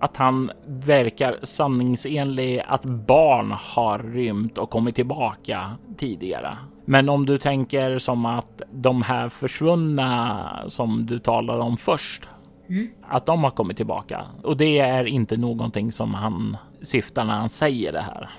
att 0.00 0.16
han 0.16 0.50
verkar 0.66 1.38
sanningsenlig 1.42 2.62
att 2.66 2.84
barn 2.84 3.50
har 3.50 3.98
rymt 3.98 4.58
och 4.58 4.70
kommit 4.70 4.94
tillbaka 4.94 5.70
tidigare. 5.96 6.58
Men 6.84 7.08
om 7.08 7.26
du 7.26 7.38
tänker 7.38 7.98
som 7.98 8.26
att 8.26 8.62
de 8.72 9.02
här 9.02 9.28
försvunna 9.28 10.64
som 10.68 11.06
du 11.06 11.18
talade 11.18 11.62
om 11.62 11.76
först, 11.76 12.28
mm. 12.68 12.88
att 13.02 13.26
de 13.26 13.44
har 13.44 13.50
kommit 13.50 13.76
tillbaka 13.76 14.24
och 14.42 14.56
det 14.56 14.78
är 14.78 15.04
inte 15.04 15.36
någonting 15.36 15.92
som 15.92 16.14
han 16.14 16.56
syftar 16.82 17.24
när 17.24 17.34
han 17.34 17.50
säger 17.50 17.92
det 17.92 18.02
här, 18.02 18.30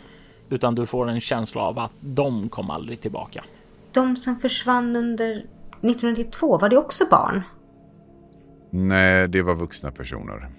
utan 0.50 0.76
du 0.76 0.86
får 0.86 1.10
en 1.10 1.22
känsla 1.22 1.62
av 1.62 1.80
att 1.80 1.92
de 2.00 2.50
kom 2.50 2.70
aldrig 2.70 3.02
tillbaka. 3.02 3.44
De 3.92 4.18
som 4.18 4.36
försvann 4.36 4.96
under 4.96 5.32
1992, 5.32 6.58
var 6.58 6.70
det 6.70 6.78
också 6.78 7.04
barn? 7.12 7.42
Nej, 8.70 9.28
det 9.28 9.42
var 9.42 9.56
vuxna 9.56 9.92
personer. 9.92 10.50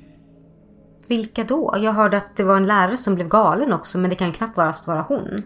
Vilka 1.09 1.45
då? 1.45 1.75
Jag 1.79 1.93
hörde 1.93 2.17
att 2.17 2.37
det 2.37 2.45
var 2.45 2.57
en 2.57 2.67
lärare 2.67 2.97
som 2.97 3.15
blev 3.15 3.29
galen 3.29 3.73
också, 3.73 3.99
men 3.99 4.11
det 4.11 4.17
kan 4.17 4.33
knappt 4.33 4.57
vara, 4.57 4.73
vara 4.87 5.03
hon. 5.03 5.43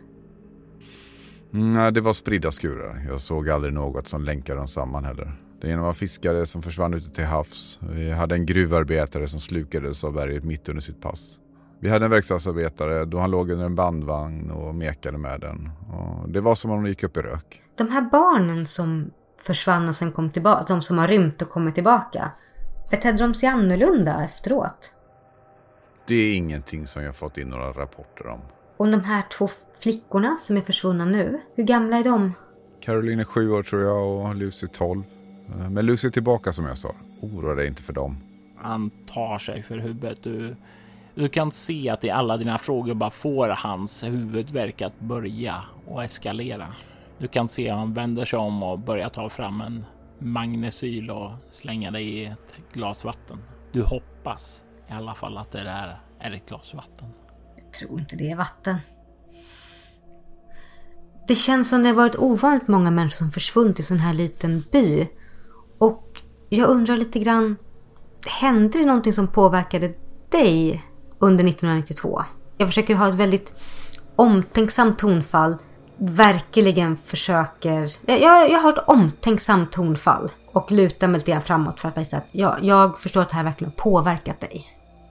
Nej, 1.50 1.92
det 1.92 2.00
var 2.00 2.12
spridda 2.12 2.50
skurar. 2.50 3.06
Jag 3.08 3.20
såg 3.20 3.50
aldrig 3.50 3.72
något 3.72 4.08
som 4.08 4.24
länkade 4.24 4.58
dem 4.58 4.68
samman 4.68 5.04
heller. 5.04 5.32
Det 5.60 5.68
ena 5.68 5.82
var 5.82 5.92
fiskare 5.92 6.46
som 6.46 6.62
försvann 6.62 6.94
ute 6.94 7.10
till 7.10 7.24
havs. 7.24 7.80
Vi 7.82 8.10
hade 8.10 8.34
en 8.34 8.46
gruvarbetare 8.46 9.28
som 9.28 9.40
slukades 9.40 10.04
av 10.04 10.12
berget 10.12 10.44
mitt 10.44 10.68
under 10.68 10.82
sitt 10.82 11.00
pass. 11.00 11.38
Vi 11.80 11.88
hade 11.88 12.04
en 12.04 12.10
verkstadsarbetare 12.10 13.04
då 13.04 13.18
han 13.18 13.30
låg 13.30 13.50
under 13.50 13.66
en 13.66 13.74
bandvagn 13.74 14.50
och 14.50 14.74
mekade 14.74 15.18
med 15.18 15.40
den. 15.40 15.70
Och 15.92 16.28
det 16.28 16.40
var 16.40 16.54
som 16.54 16.70
om 16.70 16.82
de 16.82 16.88
gick 16.88 17.02
upp 17.02 17.16
i 17.16 17.20
rök. 17.20 17.62
De 17.76 17.88
här 17.88 18.02
barnen 18.02 18.66
som 18.66 19.10
försvann 19.42 19.88
och 19.88 19.96
sen 19.96 20.12
kom 20.12 20.30
tillbaka, 20.30 20.64
de 20.68 20.82
som 20.82 20.98
har 20.98 21.08
rymt 21.08 21.42
och 21.42 21.50
kommit 21.50 21.74
tillbaka. 21.74 22.30
Betedde 22.90 23.18
de 23.18 23.34
sig 23.34 23.48
annorlunda 23.48 24.24
efteråt? 24.24 24.94
Det 26.06 26.14
är 26.14 26.36
ingenting 26.36 26.86
som 26.86 27.02
jag 27.02 27.16
fått 27.16 27.38
in 27.38 27.48
några 27.48 27.72
rapporter 27.72 28.26
om. 28.26 28.40
Och 28.76 28.90
de 28.90 29.00
här 29.00 29.22
två 29.38 29.48
flickorna 29.78 30.36
som 30.38 30.56
är 30.56 30.60
försvunna 30.60 31.04
nu, 31.04 31.40
hur 31.54 31.64
gamla 31.64 31.96
är 31.96 32.04
de? 32.04 32.32
Caroline 32.80 33.20
är 33.20 33.24
sju 33.24 33.50
år 33.50 33.62
tror 33.62 33.82
jag 33.82 34.08
och 34.08 34.34
Lucy 34.34 34.66
12 34.66 35.02
men 35.70 35.86
Lucy 35.86 36.08
är 36.08 36.12
tillbaka 36.12 36.52
som 36.52 36.64
jag 36.64 36.78
sa. 36.78 36.94
Oroa 37.20 37.54
dig 37.54 37.66
inte 37.66 37.82
för 37.82 37.92
dem. 37.92 38.16
Han 38.56 38.90
tar 38.90 39.38
sig 39.38 39.62
för 39.62 39.78
huvudet. 39.78 40.22
Du, 40.22 40.56
du 41.14 41.28
kan 41.28 41.50
se 41.50 41.90
att 41.90 42.04
i 42.04 42.10
alla 42.10 42.36
dina 42.36 42.58
frågor 42.58 42.94
bara 42.94 43.10
får 43.10 43.48
hans 43.48 44.04
huvudvärk 44.04 44.82
att 44.82 45.00
börja 45.00 45.64
och 45.86 46.04
eskalera. 46.04 46.74
Du 47.18 47.28
kan 47.28 47.48
se 47.48 47.70
att 47.70 47.78
han 47.78 47.94
vänder 47.94 48.24
sig 48.24 48.38
om 48.38 48.62
och 48.62 48.78
börjar 48.78 49.08
ta 49.08 49.28
fram 49.28 49.60
en 49.60 49.84
magnesyl 50.18 51.10
och 51.10 51.30
slänga 51.50 51.90
det 51.90 52.00
i 52.00 52.24
ett 52.24 52.54
glas 52.72 53.04
vatten. 53.04 53.38
Du 53.72 53.82
hoppas 53.82 54.64
i 54.88 54.92
alla 54.92 55.14
fall 55.14 55.38
att 55.38 55.52
det 55.52 55.64
där 55.64 56.00
är 56.20 56.32
ett 56.32 56.48
glas 56.48 56.74
vatten. 56.74 57.08
Jag 57.56 57.72
tror 57.72 58.00
inte 58.00 58.16
det 58.16 58.30
är 58.30 58.36
vatten. 58.36 58.76
Det 61.28 61.34
känns 61.34 61.68
som 61.68 61.82
det 61.82 61.92
varit 61.92 62.16
ovanligt 62.16 62.68
många 62.68 62.90
människor 62.90 63.16
som 63.16 63.32
försvunnit 63.32 63.78
i 63.78 63.82
sån 63.82 63.98
här 63.98 64.12
liten 64.12 64.64
by. 64.72 65.08
Och 65.80 66.22
jag 66.48 66.68
undrar 66.68 66.96
lite 66.96 67.18
grann, 67.18 67.56
hände 68.40 68.78
det 68.78 68.86
någonting 68.86 69.12
som 69.12 69.28
påverkade 69.28 69.94
dig 70.30 70.84
under 71.18 71.44
1992? 71.48 72.22
Jag 72.56 72.68
försöker 72.68 72.94
ha 72.94 73.08
ett 73.08 73.14
väldigt 73.14 73.54
omtänksamt 74.16 74.98
tonfall. 74.98 75.56
Verkligen 75.96 76.96
försöker... 76.96 77.92
Jag, 78.06 78.20
jag, 78.20 78.50
jag 78.50 78.58
har 78.60 78.72
ett 78.72 78.88
omtänksamt 78.88 79.72
tonfall. 79.72 80.30
Och 80.52 80.70
lutar 80.70 81.08
mig 81.08 81.18
lite 81.18 81.30
grann 81.30 81.42
framåt 81.42 81.80
för 81.80 81.88
att 81.88 81.98
visa 81.98 82.16
att 82.16 82.28
jag, 82.32 82.58
jag 82.62 83.00
förstår 83.00 83.20
att 83.20 83.28
det 83.28 83.36
här 83.36 83.44
verkligen 83.44 83.72
har 83.76 83.82
påverkat 83.82 84.40
dig. 84.40 84.66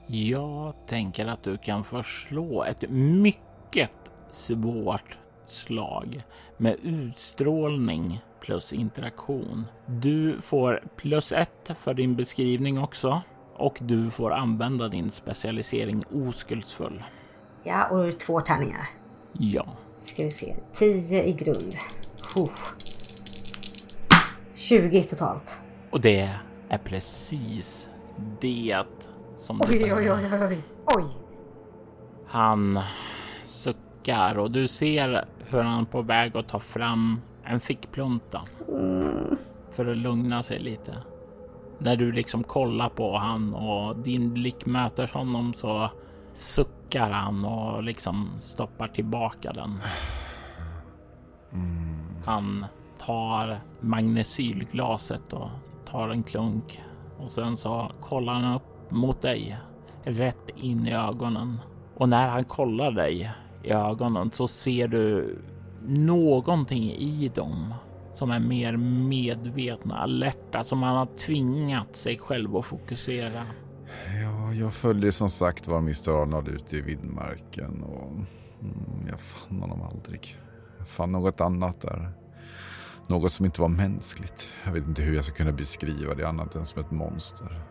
Jag 0.08 0.74
tänker 0.88 1.28
att 1.28 1.44
du 1.44 1.58
kan 1.58 1.84
förslå 1.84 2.64
ett 2.64 2.90
mycket 2.90 3.90
svårt 4.32 5.18
slag 5.46 6.24
med 6.60 6.76
utstrålning 6.84 8.22
plus 8.40 8.74
interaktion. 8.74 9.66
Du 9.86 10.42
får 10.42 10.84
plus 10.96 11.32
ett 11.32 11.72
för 11.76 11.94
din 11.94 12.16
beskrivning 12.16 12.80
också 12.80 13.22
och 13.56 13.78
du 13.82 14.10
får 14.10 14.34
använda 14.34 14.88
din 14.88 15.10
specialisering 15.10 16.04
oskuldsfull. 16.12 17.04
Ja, 17.64 17.88
och 17.88 18.20
två 18.20 18.42
tärningar. 18.42 18.90
Ja. 19.34 19.66
Ska 20.00 20.24
vi 20.24 20.32
se. 20.32 20.56
10 20.74 21.24
i 21.24 21.34
grund. 21.34 21.74
Oh. 22.36 22.50
20 24.54 25.04
totalt. 25.04 25.58
Och 25.90 26.02
det 26.02 26.36
är 26.70 26.78
precis 26.78 27.90
det 28.42 28.86
som 29.36 29.62
oj, 29.62 29.84
oj, 29.84 29.94
oj, 29.94 30.12
oj, 30.12 30.44
oj, 30.50 30.62
oj. 30.86 31.04
Han 32.28 32.80
suckar 33.44 33.89
och 34.38 34.52
du 34.52 34.68
ser 34.68 35.26
hur 35.50 35.64
han 35.64 35.82
är 35.82 35.86
på 35.86 36.02
väg 36.02 36.38
att 36.38 36.48
ta 36.48 36.60
fram 36.60 37.22
en 37.44 37.60
fickplunta. 37.60 38.42
Mm. 38.68 39.38
För 39.72 39.86
att 39.86 39.98
lugna 39.98 40.44
sig 40.44 40.60
lite. 40.60 40.96
När 41.78 41.96
du 41.96 42.12
liksom 42.12 42.44
kollar 42.44 42.90
på 42.90 43.18
han 43.18 43.54
och 43.54 43.98
din 43.98 44.34
blick 44.34 44.66
möter 44.66 45.10
honom 45.14 45.54
så 45.54 45.90
suckar 46.34 47.10
han 47.10 47.46
och 47.46 47.84
liksom 47.84 48.30
stoppar 48.40 48.88
tillbaka 48.88 49.54
den. 49.54 49.80
Mm. 51.54 51.96
Han 52.26 52.66
tar 53.06 53.60
magnesylglaset 53.80 55.34
och 55.34 55.50
tar 55.86 56.10
en 56.10 56.24
klunk 56.24 56.82
och 57.18 57.32
sen 57.32 57.58
så 57.58 57.92
kollar 58.02 58.34
han 58.34 58.56
upp 58.56 58.92
mot 58.92 59.22
dig, 59.22 59.58
rätt 60.04 60.50
in 60.56 60.88
i 60.88 60.94
ögonen. 60.94 61.60
Och 61.96 62.10
när 62.10 62.28
han 62.28 62.44
kollar 62.44 62.92
dig 62.92 63.32
i 63.64 63.72
ögonen 63.72 64.32
så 64.32 64.48
ser 64.48 64.88
du 64.88 65.38
någonting 65.88 66.92
i 66.92 67.32
dem 67.36 67.74
som 68.14 68.32
är 68.32 68.40
mer 68.40 68.78
medvetna, 68.78 69.98
alerta, 69.98 70.64
som 70.64 70.80
man 70.80 70.96
har 70.96 71.06
tvingat 71.06 71.96
sig 71.96 72.18
själv 72.18 72.56
att 72.56 72.66
fokusera. 72.66 73.44
Ja, 74.22 74.54
jag 74.54 74.74
följde 74.74 75.12
som 75.12 75.30
sagt 75.30 75.68
var 75.68 75.78
Mr 75.78 76.22
Arnold 76.22 76.48
ute 76.48 76.78
i 76.78 76.82
vildmarken 76.82 77.84
och 77.84 78.12
mm, 78.62 79.08
jag 79.10 79.20
fann 79.20 79.60
honom 79.60 79.82
aldrig. 79.82 80.38
Jag 80.78 80.88
fann 80.88 81.12
något 81.12 81.42
annat 81.42 81.82
där. 81.82 82.12
Något 83.08 83.32
som 83.32 83.46
inte 83.46 83.62
var 83.62 83.70
mänskligt. 83.70 84.52
Jag 84.66 84.72
vet 84.72 84.88
inte 84.88 85.02
hur 85.02 85.16
jag 85.16 85.26
ska 85.26 85.36
kunna 85.36 85.52
beskriva 85.52 86.16
det 86.16 86.28
annat 86.28 86.56
än 86.56 86.66
som 86.66 86.82
ett 86.82 86.92
monster. 86.92 87.62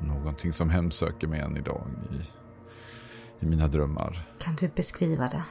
Någonting 0.00 0.52
som 0.52 0.70
hemsöker 0.70 1.26
mig 1.26 1.40
än 1.40 1.56
idag 1.56 1.86
i, 2.12 2.43
i 3.40 3.46
mina 3.46 3.68
drömmar. 3.68 4.20
Kan 4.38 4.56
du 4.56 4.68
beskriva 4.68 5.28
det? 5.28 5.42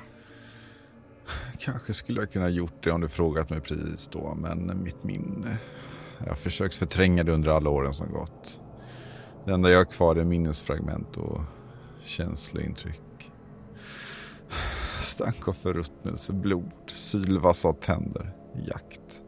Kanske 1.60 1.93
skulle 1.93 2.19
jag 2.19 2.32
kunna 2.32 2.50
gjort 2.50 2.84
det 2.84 2.91
om 2.91 3.02
du 3.02 3.08
frågat 3.08 3.50
mig 3.50 3.62
precis 3.62 4.08
då, 4.08 4.36
men 4.36 4.84
mitt 4.84 5.04
minne... 5.04 5.58
Jag 6.19 6.28
har 6.30 6.36
försökt 6.36 6.76
förtränga 6.76 7.24
det 7.24 7.32
under 7.32 7.52
alla 7.52 7.69
åren 7.69 7.93
som 7.93 8.12
gått. 8.12 8.60
Det 9.46 9.54
enda 9.54 9.72
jag 9.72 9.78
har 9.78 9.86
kvar 9.86 10.15
är 10.15 10.24
minnesfragment 10.24 11.17
och 11.17 11.41
känslointryck. 12.04 13.32
Stank 15.00 15.48
av 15.48 15.54
förruttnelse, 15.54 16.34
blod, 16.34 16.72
sylvassa 16.88 17.74
tänder, 17.74 18.32
jakt. 18.67 19.22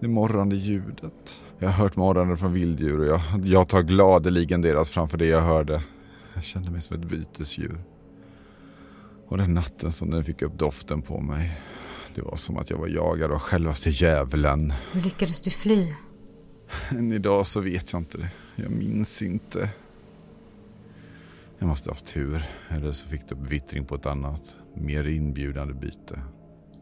Det 0.00 0.08
morrande 0.08 0.56
ljudet. 0.56 1.42
Jag 1.58 1.68
har 1.68 1.74
hört 1.74 1.96
morrande 1.96 2.36
från 2.36 2.52
vilddjur 2.52 3.00
och 3.00 3.06
jag, 3.06 3.20
jag 3.44 3.68
tar 3.68 3.82
gladeligen 3.82 4.62
deras 4.62 4.90
framför 4.90 5.18
det 5.18 5.26
jag 5.26 5.40
hörde. 5.40 5.82
Jag 6.34 6.44
kände 6.44 6.70
mig 6.70 6.80
som 6.80 6.96
ett 6.96 7.08
bytesdjur. 7.08 7.84
Och 9.28 9.38
den 9.38 9.54
natten 9.54 9.92
som 9.92 10.10
den 10.10 10.24
fick 10.24 10.42
upp 10.42 10.58
doften 10.58 11.02
på 11.02 11.20
mig. 11.20 11.60
Det 12.14 12.22
var 12.22 12.36
som 12.36 12.56
att 12.56 12.70
jag 12.70 12.78
var 12.78 12.88
jagad 12.88 13.32
av 13.32 13.38
självaste 13.38 13.90
djävulen. 13.90 14.72
Hur 14.92 15.02
lyckades 15.02 15.40
du 15.40 15.50
fly? 15.50 15.94
Än 16.90 17.12
idag 17.12 17.46
så 17.46 17.60
vet 17.60 17.92
jag 17.92 18.00
inte 18.00 18.18
det. 18.18 18.30
Jag 18.56 18.70
minns 18.70 19.22
inte. 19.22 19.70
Jag 21.58 21.68
måste 21.68 21.90
haft 21.90 22.06
tur. 22.06 22.44
Eller 22.68 22.92
så 22.92 23.08
fick 23.08 23.28
det 23.28 23.34
upp 23.34 23.46
vittring 23.46 23.84
på 23.84 23.94
ett 23.94 24.06
annat, 24.06 24.56
mer 24.74 25.08
inbjudande 25.08 25.74
byte. 25.74 26.22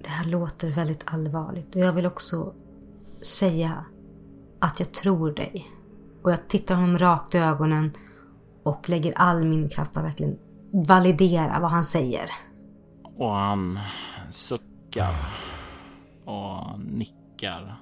Det 0.02 0.08
här 0.08 0.24
låter 0.24 0.70
väldigt 0.70 1.02
allvarligt 1.06 1.74
och 1.76 1.80
jag 1.80 1.92
vill 1.92 2.06
också 2.06 2.54
säga 3.22 3.84
att 4.58 4.80
jag 4.80 4.92
tror 4.92 5.30
dig. 5.30 5.70
Och 6.22 6.32
jag 6.32 6.48
tittar 6.48 6.74
honom 6.74 6.98
rakt 6.98 7.34
i 7.34 7.38
ögonen 7.38 7.90
och 8.62 8.88
lägger 8.88 9.12
all 9.16 9.44
min 9.44 9.68
kraft 9.68 9.92
på 9.92 9.98
att 10.00 10.06
verkligen 10.06 10.38
validera 10.72 11.60
vad 11.60 11.70
han 11.70 11.84
säger. 11.84 12.30
Och 13.16 13.30
han 13.30 13.78
suckar 14.28 15.14
och 16.24 16.80
nickar. 16.80 17.76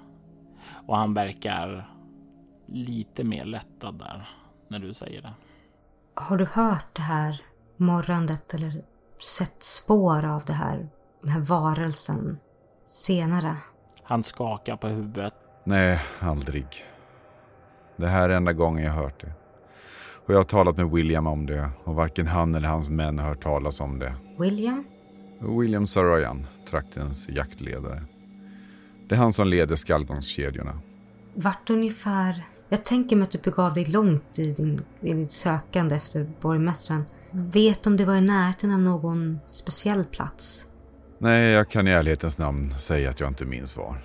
Och 0.86 0.96
han 0.96 1.14
verkar 1.14 1.90
lite 2.66 3.24
mer 3.24 3.44
lättad 3.44 3.98
där 3.98 4.28
när 4.68 4.78
du 4.78 4.94
säger 4.94 5.22
det. 5.22 5.32
Har 6.14 6.36
du 6.36 6.46
hört 6.52 6.96
det 6.96 7.02
här 7.02 7.42
morrandet 7.76 8.54
eller 8.54 8.72
sett 9.18 9.62
spår 9.62 10.24
av 10.24 10.44
det 10.44 10.52
här, 10.52 10.88
den 11.20 11.30
här 11.30 11.40
varelsen 11.40 12.38
senare? 12.88 13.56
Han 14.02 14.22
skakar 14.22 14.76
på 14.76 14.88
huvudet. 14.88 15.34
Nej, 15.64 16.00
aldrig. 16.20 16.84
Det 17.96 18.08
här 18.08 18.28
är 18.28 18.36
enda 18.36 18.52
gången 18.52 18.84
jag 18.84 18.92
hört 18.92 19.20
det. 19.20 19.32
Och 20.26 20.34
jag 20.34 20.38
har 20.38 20.44
talat 20.44 20.76
med 20.76 20.90
William 20.90 21.26
om 21.26 21.46
det 21.46 21.70
och 21.84 21.94
varken 21.94 22.26
han 22.26 22.54
eller 22.54 22.68
hans 22.68 22.88
män 22.88 23.18
har 23.18 23.28
hört 23.28 23.42
talas 23.42 23.80
om 23.80 23.98
det. 23.98 24.14
William? 24.38 24.84
William 25.38 25.86
Saroyan, 25.86 26.46
traktens 26.70 27.28
jaktledare. 27.28 28.02
Det 29.08 29.14
är 29.14 29.18
han 29.18 29.32
som 29.32 29.48
leder 29.48 29.76
skallgångskedjorna. 29.76 30.80
Vart 31.34 31.70
ungefär... 31.70 32.44
Jag 32.68 32.84
tänker 32.84 33.16
mig 33.16 33.22
att 33.22 33.30
du 33.30 33.38
begav 33.38 33.74
dig 33.74 33.84
långt 33.84 34.38
i, 34.38 34.52
din, 34.52 34.84
i 35.00 35.12
ditt 35.12 35.32
sökande 35.32 35.96
efter 35.96 36.30
borgmästaren. 36.40 37.04
Vet 37.30 37.86
om 37.86 37.96
det 37.96 38.04
var 38.04 38.16
i 38.16 38.20
närheten 38.20 38.72
av 38.72 38.80
någon 38.80 39.38
speciell 39.46 40.04
plats? 40.04 40.66
Nej, 41.18 41.50
jag 41.50 41.68
kan 41.68 41.88
i 41.88 41.90
ärlighetens 41.90 42.38
namn 42.38 42.74
säga 42.78 43.10
att 43.10 43.20
jag 43.20 43.28
inte 43.28 43.44
minns 43.44 43.76
var. 43.76 43.96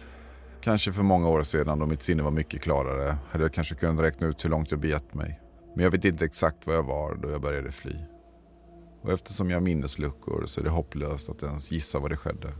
Kanske 0.61 0.91
för 0.91 1.03
många 1.03 1.29
år 1.29 1.43
sedan 1.43 1.79
då 1.79 1.85
mitt 1.85 2.03
sinne 2.03 2.23
var 2.23 2.31
mycket 2.31 2.61
klarare 2.61 3.17
hade 3.31 3.43
jag 3.43 3.53
kanske 3.53 3.75
kunnat 3.75 4.05
räkna 4.05 4.27
ut 4.27 4.45
hur 4.45 4.49
långt 4.49 4.71
jag 4.71 4.79
begett 4.79 5.13
mig. 5.13 5.39
Men 5.75 5.83
jag 5.83 5.91
vet 5.91 6.05
inte 6.05 6.25
exakt 6.25 6.67
var 6.67 6.73
jag 6.73 6.83
var 6.83 7.15
då 7.15 7.29
jag 7.29 7.41
började 7.41 7.71
fly. 7.71 7.95
Och 9.01 9.13
eftersom 9.13 9.49
jag 9.49 9.57
har 9.57 9.61
minnesluckor 9.61 10.45
så 10.45 10.61
är 10.61 10.63
det 10.63 10.69
hopplöst 10.69 11.29
att 11.29 11.43
ens 11.43 11.71
gissa 11.71 11.99
vad 11.99 12.11
det 12.11 12.17
skedde. 12.17 12.53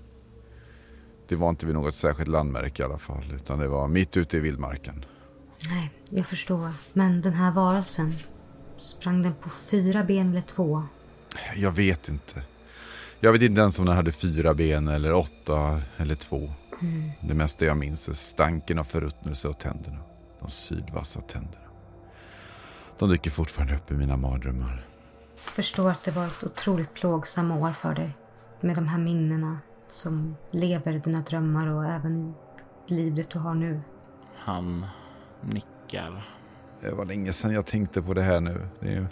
Det 1.28 1.36
var 1.36 1.49
inte 1.49 1.65
vid 1.65 1.75
något 1.75 1.95
särskilt 1.95 2.30
landmärke 2.30 2.84
i 2.84 2.86
alla 2.86 2.97
fall, 2.97 3.32
utan 3.36 3.60
det 3.60 3.67
var 3.67 3.88
mitt 3.88 4.17
ute 4.17 4.38
i 4.38 4.39
vildmarken. 4.39 5.06
Nej, 5.69 5.91
jag 6.10 6.25
förstår. 6.25 6.69
Men 6.93 7.21
den 7.21 7.34
här 7.34 7.51
varelsen, 7.51 8.13
sprang 8.80 9.21
den 9.21 9.34
på 9.34 9.49
fyra 9.49 10.04
ben 10.04 10.30
eller 10.30 10.41
två? 10.41 10.84
Jag 11.56 11.71
vet 11.71 12.10
inte. 12.10 12.43
Jag 13.19 13.32
vet 13.32 13.41
inte 13.41 13.62
ens 13.62 13.80
om 13.80 13.86
den 13.86 13.95
hade 13.95 14.12
fyra 14.12 14.54
ben 14.54 14.88
eller 14.88 15.13
åtta 15.13 15.82
eller 15.97 16.15
två. 16.15 16.54
Mm. 16.82 17.12
Det 17.21 17.34
mesta 17.34 17.65
jag 17.65 17.78
minns 17.78 18.10
är 18.10 18.13
stanken 18.13 18.80
av 18.80 18.84
förruttnelse 18.84 19.47
och 19.47 19.60
tänderna. 19.60 19.99
De 20.39 20.49
sydvassa 20.49 21.21
tänderna. 21.21 21.64
De 23.00 23.10
dyker 23.10 23.32
fortfarande 23.32 23.76
upp 23.76 23.92
i 23.92 23.94
mina 23.94 24.18
mardrömmar. 24.18 24.88
Jag 25.46 25.54
förstår 25.54 25.90
att 25.90 26.04
det 26.04 26.12
var 26.12 26.26
ett 26.26 26.44
otroligt 26.44 26.94
plågsamma 26.94 27.58
år 27.58 27.72
för 27.72 27.96
dig. 27.96 28.18
Med 28.62 28.76
de 28.76 28.88
här 28.88 28.98
minnena 28.98 29.60
som 29.88 30.36
lever 30.52 30.94
i 30.94 31.00
dina 31.00 31.22
drömmar 31.22 31.68
och 31.68 31.86
även 31.86 32.34
i 32.88 32.94
livet 32.94 33.30
du 33.30 33.40
har 33.40 33.54
nu. 33.54 33.82
Han 34.36 34.86
nickar. 35.42 36.30
Det 36.82 36.92
var 36.92 37.06
länge 37.06 37.34
sedan 37.34 37.54
jag 37.54 37.66
tänkte 37.66 38.02
på 38.02 38.14
det 38.14 38.22
här 38.22 38.40
nu. 38.40 38.68
Det 38.80 38.94
är 38.94 39.08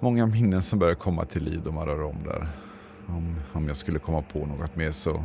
många 0.00 0.26
minnen 0.26 0.62
som 0.62 0.78
börjar 0.78 0.94
komma 0.94 1.24
till 1.24 1.44
liv 1.44 1.60
då 1.64 1.72
man 1.72 1.86
rör 1.86 2.02
om 2.02 2.22
där. 2.24 2.48
Om, 3.08 3.40
om 3.52 3.66
jag 3.66 3.76
skulle 3.76 3.98
komma 3.98 4.22
på 4.22 4.46
något 4.46 4.76
mer 4.76 4.92
så 4.92 5.24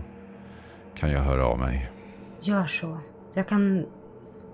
kan 0.96 1.12
jag 1.12 1.22
höra 1.22 1.48
av 1.48 1.60
mig. 1.60 1.92
Gör 2.42 2.68
så. 2.68 3.00
Jag 3.34 3.48
kan, 3.48 3.86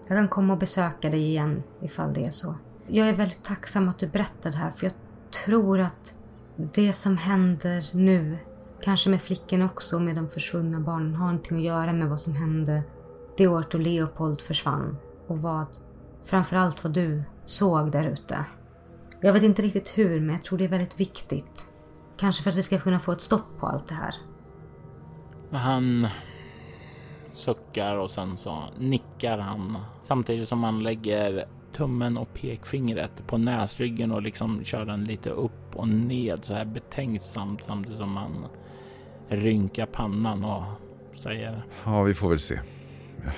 jag 0.07 0.17
kan 0.17 0.27
komma 0.27 0.53
och 0.53 0.59
besöka 0.59 1.09
dig 1.09 1.27
igen 1.27 1.63
ifall 1.81 2.13
det 2.13 2.25
är 2.25 2.31
så. 2.31 2.55
Jag 2.93 3.09
är 3.09 3.13
väldigt 3.13 3.43
tacksam 3.43 3.89
att 3.89 3.99
du 3.99 4.07
berättade 4.07 4.55
det 4.55 4.57
här 4.57 4.71
för 4.71 4.85
jag 4.85 4.93
tror 5.45 5.79
att 5.79 6.17
det 6.55 6.93
som 6.93 7.17
händer 7.17 7.89
nu, 7.93 8.37
kanske 8.81 9.09
med 9.09 9.21
flickan 9.21 9.61
också 9.61 9.95
och 9.95 10.01
med 10.01 10.15
de 10.15 10.29
försvunna 10.29 10.79
barnen, 10.79 11.15
har 11.15 11.25
någonting 11.25 11.57
att 11.57 11.63
göra 11.63 11.93
med 11.93 12.09
vad 12.09 12.19
som 12.19 12.35
hände 12.35 12.83
det 13.37 13.47
året 13.47 13.71
då 13.71 13.77
Leopold 13.77 14.41
försvann 14.41 14.97
och 15.27 15.37
vad, 15.41 15.65
framförallt 16.25 16.83
vad 16.83 16.93
du 16.93 17.23
såg 17.45 17.91
där 17.91 18.07
ute. 18.07 18.45
Jag 19.21 19.33
vet 19.33 19.43
inte 19.43 19.61
riktigt 19.61 19.97
hur, 19.97 20.19
men 20.19 20.35
jag 20.35 20.43
tror 20.43 20.57
det 20.57 20.63
är 20.63 20.69
väldigt 20.69 20.99
viktigt. 20.99 21.67
Kanske 22.17 22.43
för 22.43 22.49
att 22.49 22.57
vi 22.57 22.63
ska 22.63 22.79
kunna 22.79 22.99
få 22.99 23.11
ett 23.11 23.21
stopp 23.21 23.59
på 23.59 23.67
allt 23.67 23.87
det 23.87 23.95
här. 23.95 24.15
Han 25.51 26.07
suckar 27.31 27.97
och 27.97 28.11
sen 28.11 28.37
så 28.37 28.63
nickar 28.77 29.37
han 29.37 29.77
samtidigt 30.01 30.49
som 30.49 30.63
han 30.63 30.83
lägger 30.83 31.47
tummen 31.81 32.17
och 32.17 32.33
pekfingret 32.33 33.27
på 33.27 33.37
näsryggen 33.37 34.11
och 34.11 34.21
liksom 34.21 34.63
kör 34.63 34.85
den 34.85 35.03
lite 35.03 35.29
upp 35.29 35.75
och 35.75 35.87
ned 35.87 36.45
så 36.45 36.53
här 36.53 36.65
betänksamt 36.65 37.63
samtidigt 37.63 37.99
som 37.99 38.17
han 38.17 38.45
rynkar 39.27 39.85
pannan 39.85 40.43
och 40.43 40.63
säger. 41.13 41.65
Ja, 41.85 42.03
vi 42.03 42.13
får 42.13 42.29
väl 42.29 42.39
se. 42.39 42.59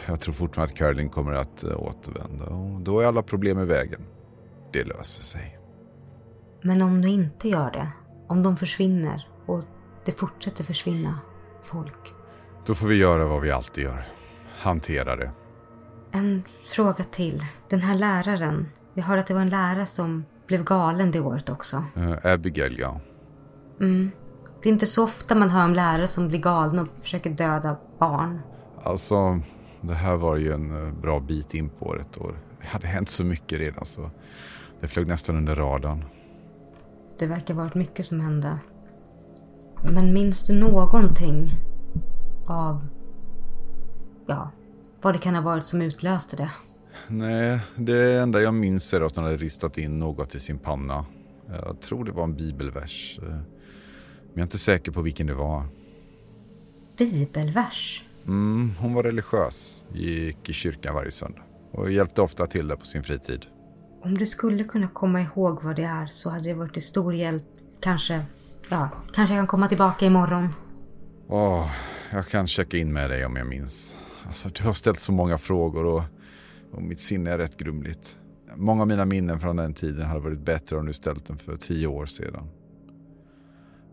Jag 0.05 0.19
tror 0.19 0.33
fortfarande 0.33 0.73
att 0.73 0.77
Caroline 0.77 1.09
kommer 1.09 1.33
att 1.33 1.63
eh, 1.63 1.83
återvända 1.83 2.45
och 2.45 2.81
då 2.81 2.99
är 2.99 3.05
alla 3.05 3.23
problem 3.23 3.59
i 3.59 3.65
vägen. 3.65 4.01
Det 4.71 4.83
löser 4.83 5.23
sig. 5.23 5.59
Men 6.61 6.81
om 6.81 7.01
du 7.01 7.09
inte 7.09 7.49
gör 7.49 7.71
det, 7.71 7.91
om 8.27 8.43
de 8.43 8.57
försvinner 8.57 9.27
och 9.45 9.63
det 10.05 10.11
fortsätter 10.11 10.63
försvinna 10.63 11.19
folk. 11.63 12.13
Då 12.65 12.75
får 12.75 12.87
vi 12.87 12.95
göra 12.95 13.25
vad 13.25 13.41
vi 13.41 13.51
alltid 13.51 13.83
gör. 13.83 14.05
Hantera 14.57 15.15
det. 15.15 15.31
En 16.15 16.43
fråga 16.65 17.03
till. 17.03 17.43
Den 17.69 17.79
här 17.79 17.95
läraren. 17.95 18.69
Jag 18.93 19.03
hörde 19.03 19.21
att 19.21 19.27
det 19.27 19.33
var 19.33 19.41
en 19.41 19.49
lärare 19.49 19.85
som 19.85 20.25
blev 20.47 20.63
galen 20.63 21.11
det 21.11 21.19
året 21.19 21.49
också. 21.49 21.83
Uh, 21.97 22.15
Abigail, 22.23 22.79
ja. 22.79 22.99
Mm. 23.79 24.11
Det 24.61 24.69
är 24.69 24.73
inte 24.73 24.85
så 24.85 25.03
ofta 25.03 25.35
man 25.35 25.49
hör 25.49 25.65
om 25.65 25.73
lärare 25.73 26.07
som 26.07 26.27
blir 26.27 26.39
galna 26.39 26.81
och 26.81 26.87
försöker 27.01 27.29
döda 27.29 27.77
barn. 27.99 28.39
Alltså, 28.83 29.39
det 29.81 29.93
här 29.93 30.15
var 30.15 30.35
ju 30.35 30.53
en 30.53 30.87
eh, 30.87 30.93
bra 30.93 31.19
bit 31.19 31.53
in 31.53 31.69
på 31.69 31.85
året 31.85 32.17
och 32.17 32.31
det 32.61 32.67
hade 32.67 32.87
hänt 32.87 33.09
så 33.09 33.23
mycket 33.23 33.59
redan 33.59 33.85
så 33.85 34.09
det 34.81 34.87
flög 34.87 35.07
nästan 35.07 35.35
under 35.35 35.55
radarn. 35.55 36.05
Det 37.19 37.25
verkar 37.25 37.53
varit 37.53 37.75
mycket 37.75 38.05
som 38.05 38.19
hände. 38.19 38.59
Men 39.83 40.13
minns 40.13 40.47
du 40.47 40.53
någonting 40.53 41.51
av, 42.47 42.87
ja, 44.27 44.51
vad 45.03 45.15
det 45.15 45.19
kan 45.19 45.35
ha 45.35 45.41
varit 45.41 45.65
som 45.65 45.81
utlöste 45.81 46.35
det? 46.35 46.49
Nej, 47.07 47.59
det 47.75 48.19
enda 48.19 48.41
jag 48.41 48.53
minns 48.53 48.93
är 48.93 49.01
att 49.01 49.15
hon 49.15 49.25
hade 49.25 49.37
ristat 49.37 49.77
in 49.77 49.95
något 49.95 50.35
i 50.35 50.39
sin 50.39 50.57
panna. 50.57 51.05
Jag 51.47 51.81
tror 51.81 52.05
det 52.05 52.11
var 52.11 52.23
en 52.23 52.35
bibelvers. 52.35 53.19
Men 53.21 53.45
jag 54.33 54.39
är 54.39 54.43
inte 54.43 54.57
säker 54.57 54.91
på 54.91 55.01
vilken 55.01 55.27
det 55.27 55.33
var. 55.33 55.63
Bibelvers? 56.97 58.03
Mm, 58.25 58.71
hon 58.79 58.93
var 58.93 59.03
religiös, 59.03 59.85
gick 59.93 60.49
i 60.49 60.53
kyrkan 60.53 60.95
varje 60.95 61.11
söndag 61.11 61.41
och 61.71 61.91
hjälpte 61.91 62.21
ofta 62.21 62.47
till 62.47 62.67
där 62.67 62.75
på 62.75 62.85
sin 62.85 63.03
fritid. 63.03 63.45
Om 64.01 64.17
du 64.17 64.25
skulle 64.25 64.63
kunna 64.63 64.87
komma 64.87 65.21
ihåg 65.21 65.63
vad 65.63 65.75
det 65.75 65.83
är 65.83 66.05
så 66.05 66.29
hade 66.29 66.43
det 66.43 66.53
varit 66.53 66.73
till 66.73 66.81
stor 66.81 67.15
hjälp. 67.15 67.43
Kanske, 67.79 68.25
ja, 68.69 68.89
kanske 69.13 69.35
jag 69.35 69.39
kan 69.39 69.47
komma 69.47 69.67
tillbaka 69.67 70.05
imorgon. 70.05 70.49
Åh, 71.27 71.71
jag 72.11 72.27
kan 72.27 72.47
checka 72.47 72.77
in 72.77 72.93
med 72.93 73.09
dig 73.09 73.25
om 73.25 73.35
jag 73.35 73.47
minns. 73.47 73.95
Alltså, 74.27 74.49
du 74.49 74.63
har 74.63 74.73
ställt 74.73 74.99
så 74.99 75.11
många 75.11 75.37
frågor 75.37 75.85
och, 75.85 76.03
och 76.71 76.81
mitt 76.81 76.99
sinne 76.99 77.31
är 77.31 77.37
rätt 77.37 77.57
grumligt. 77.57 78.17
Många 78.55 78.81
av 78.81 78.87
mina 78.87 79.05
minnen 79.05 79.39
från 79.39 79.55
den 79.55 79.73
tiden 79.73 80.05
hade 80.05 80.19
varit 80.19 80.39
bättre 80.39 80.77
om 80.77 80.85
du 80.85 80.93
ställt 80.93 81.25
den 81.25 81.37
för 81.37 81.57
tio 81.57 81.87
år 81.87 82.05
sedan. 82.05 82.49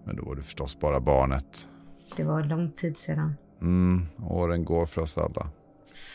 Men 0.04 0.16
då 0.16 0.24
var 0.24 0.34
du 0.34 0.42
förstås 0.42 0.80
bara 0.80 1.00
barnet. 1.00 1.68
Det 2.16 2.24
var 2.24 2.44
lång 2.44 2.70
tid 2.70 2.96
sedan. 2.96 3.36
Mm, 3.60 4.06
åren 4.28 4.64
går 4.64 4.86
för 4.86 5.02
oss 5.02 5.18
alla. 5.18 5.48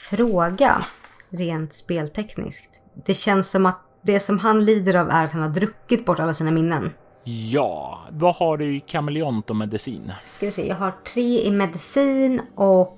Fråga, 0.09 0.85
rent 1.29 1.73
speltekniskt. 1.73 2.81
Det 3.05 3.13
känns 3.13 3.49
som 3.49 3.65
att 3.65 3.79
det 4.01 4.19
som 4.19 4.39
han 4.39 4.65
lider 4.65 4.95
av 4.95 5.09
är 5.09 5.23
att 5.23 5.31
han 5.31 5.41
har 5.41 5.49
druckit 5.49 6.05
bort 6.05 6.19
alla 6.19 6.33
sina 6.33 6.51
minnen. 6.51 6.91
Ja, 7.23 7.99
vad 8.11 8.35
har 8.35 8.57
du 8.57 8.75
i 8.75 8.79
kameleont 8.79 9.49
och 9.49 9.55
medicin? 9.55 10.11
Ska 10.31 10.45
vi 10.45 10.51
se, 10.51 10.67
jag 10.67 10.75
har 10.75 10.93
tre 11.13 11.45
i 11.45 11.51
medicin 11.51 12.41
och 12.55 12.97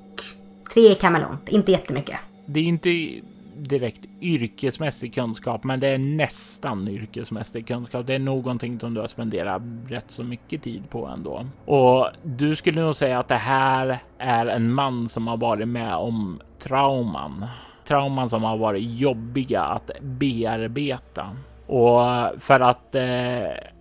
tre 0.74 0.92
i 0.92 0.96
kameleont. 0.96 1.50
Inte 1.50 1.72
jättemycket. 1.72 2.18
Det 2.46 2.60
är 2.60 2.64
inte 2.64 3.22
direkt 3.58 4.02
yrkesmässig 4.22 5.14
kunskap, 5.14 5.64
men 5.64 5.80
det 5.80 5.88
är 5.88 5.98
nästan 5.98 6.88
yrkesmässig 6.88 7.68
kunskap. 7.68 8.08
Det 8.08 8.16
är 8.16 8.20
någonting 8.20 8.80
som 8.80 8.94
du 8.94 9.02
har 9.02 9.08
spenderat 9.08 9.62
rätt 9.88 10.12
så 10.12 10.24
mycket 10.24 10.64
tid 10.64 10.90
på 10.90 11.06
ändå. 11.06 11.46
Och 11.66 12.08
du 12.24 12.56
skulle 12.56 12.82
nog 12.82 12.96
säga 12.96 13.20
att 13.20 13.28
det 13.28 13.36
här 13.36 14.00
är 14.18 14.46
en 14.46 14.74
man 14.74 15.10
som 15.10 15.28
har 15.28 15.38
varit 15.38 15.68
med 15.68 15.96
om 15.96 16.40
trauman. 16.60 17.46
Trauman 17.88 18.30
som 18.30 18.44
har 18.44 18.58
varit 18.58 19.00
jobbiga 19.00 19.62
att 19.62 19.92
bearbeta. 20.02 21.36
Och 21.68 22.02
för 22.40 22.60
att 22.60 22.96
eh, 22.96 23.04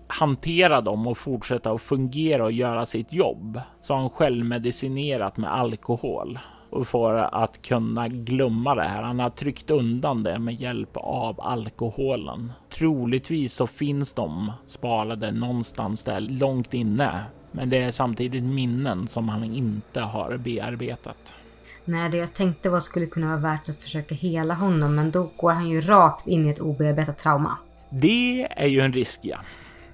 hantera 0.07 0.81
dem 0.81 1.07
och 1.07 1.19
fortsätta 1.19 1.71
att 1.71 1.83
fungera 1.83 2.45
och 2.45 2.53
göra 2.53 2.87
sitt 2.87 3.13
jobb 3.13 3.61
så 3.81 3.95
har 3.95 4.01
han 4.01 4.11
självmedicinerat 4.11 5.37
med 5.37 5.53
alkohol 5.53 6.39
och 6.71 6.89
för 6.89 7.15
att 7.43 7.63
kunna 7.63 8.09
glömma 8.09 8.75
det 8.75 8.89
här. 8.89 9.03
Han 9.03 9.21
har 9.21 9.31
tryckt 9.31 9.71
undan 9.71 10.23
det 10.23 10.39
med 10.39 10.55
hjälp 10.55 10.97
av 10.97 11.41
alkoholen. 11.41 12.53
Troligtvis 12.71 13.53
så 13.53 13.67
finns 13.67 14.15
de 14.15 14.53
sparade 14.65 15.33
någonstans 15.33 16.05
där 16.05 16.21
långt 16.21 16.75
inne, 16.75 17.25
men 17.53 17.71
det 17.71 17.79
är 17.79 17.91
samtidigt 17.91 18.45
minnen 18.45 19.09
som 19.09 19.29
han 19.29 19.45
inte 19.45 20.01
har 20.01 20.37
bearbetat. 20.37 21.35
Nej, 21.85 22.11
det 22.11 22.17
jag 22.17 22.35
tänkte 22.35 22.71
var 22.71 22.81
skulle 22.81 23.07
kunna 23.07 23.27
vara 23.27 23.53
värt 23.53 23.69
att 23.69 23.83
försöka 23.83 24.15
hela 24.15 24.55
honom, 24.55 24.95
men 24.95 25.11
då 25.11 25.31
går 25.37 25.51
han 25.51 25.69
ju 25.69 25.81
rakt 25.81 26.27
in 26.27 26.47
i 26.47 26.49
ett 26.49 26.61
obearbetat 26.61 27.19
trauma. 27.19 27.59
Det 27.91 28.49
är 28.51 28.67
ju 28.67 28.81
en 28.81 28.93
risk, 28.93 29.21
ja. 29.23 29.39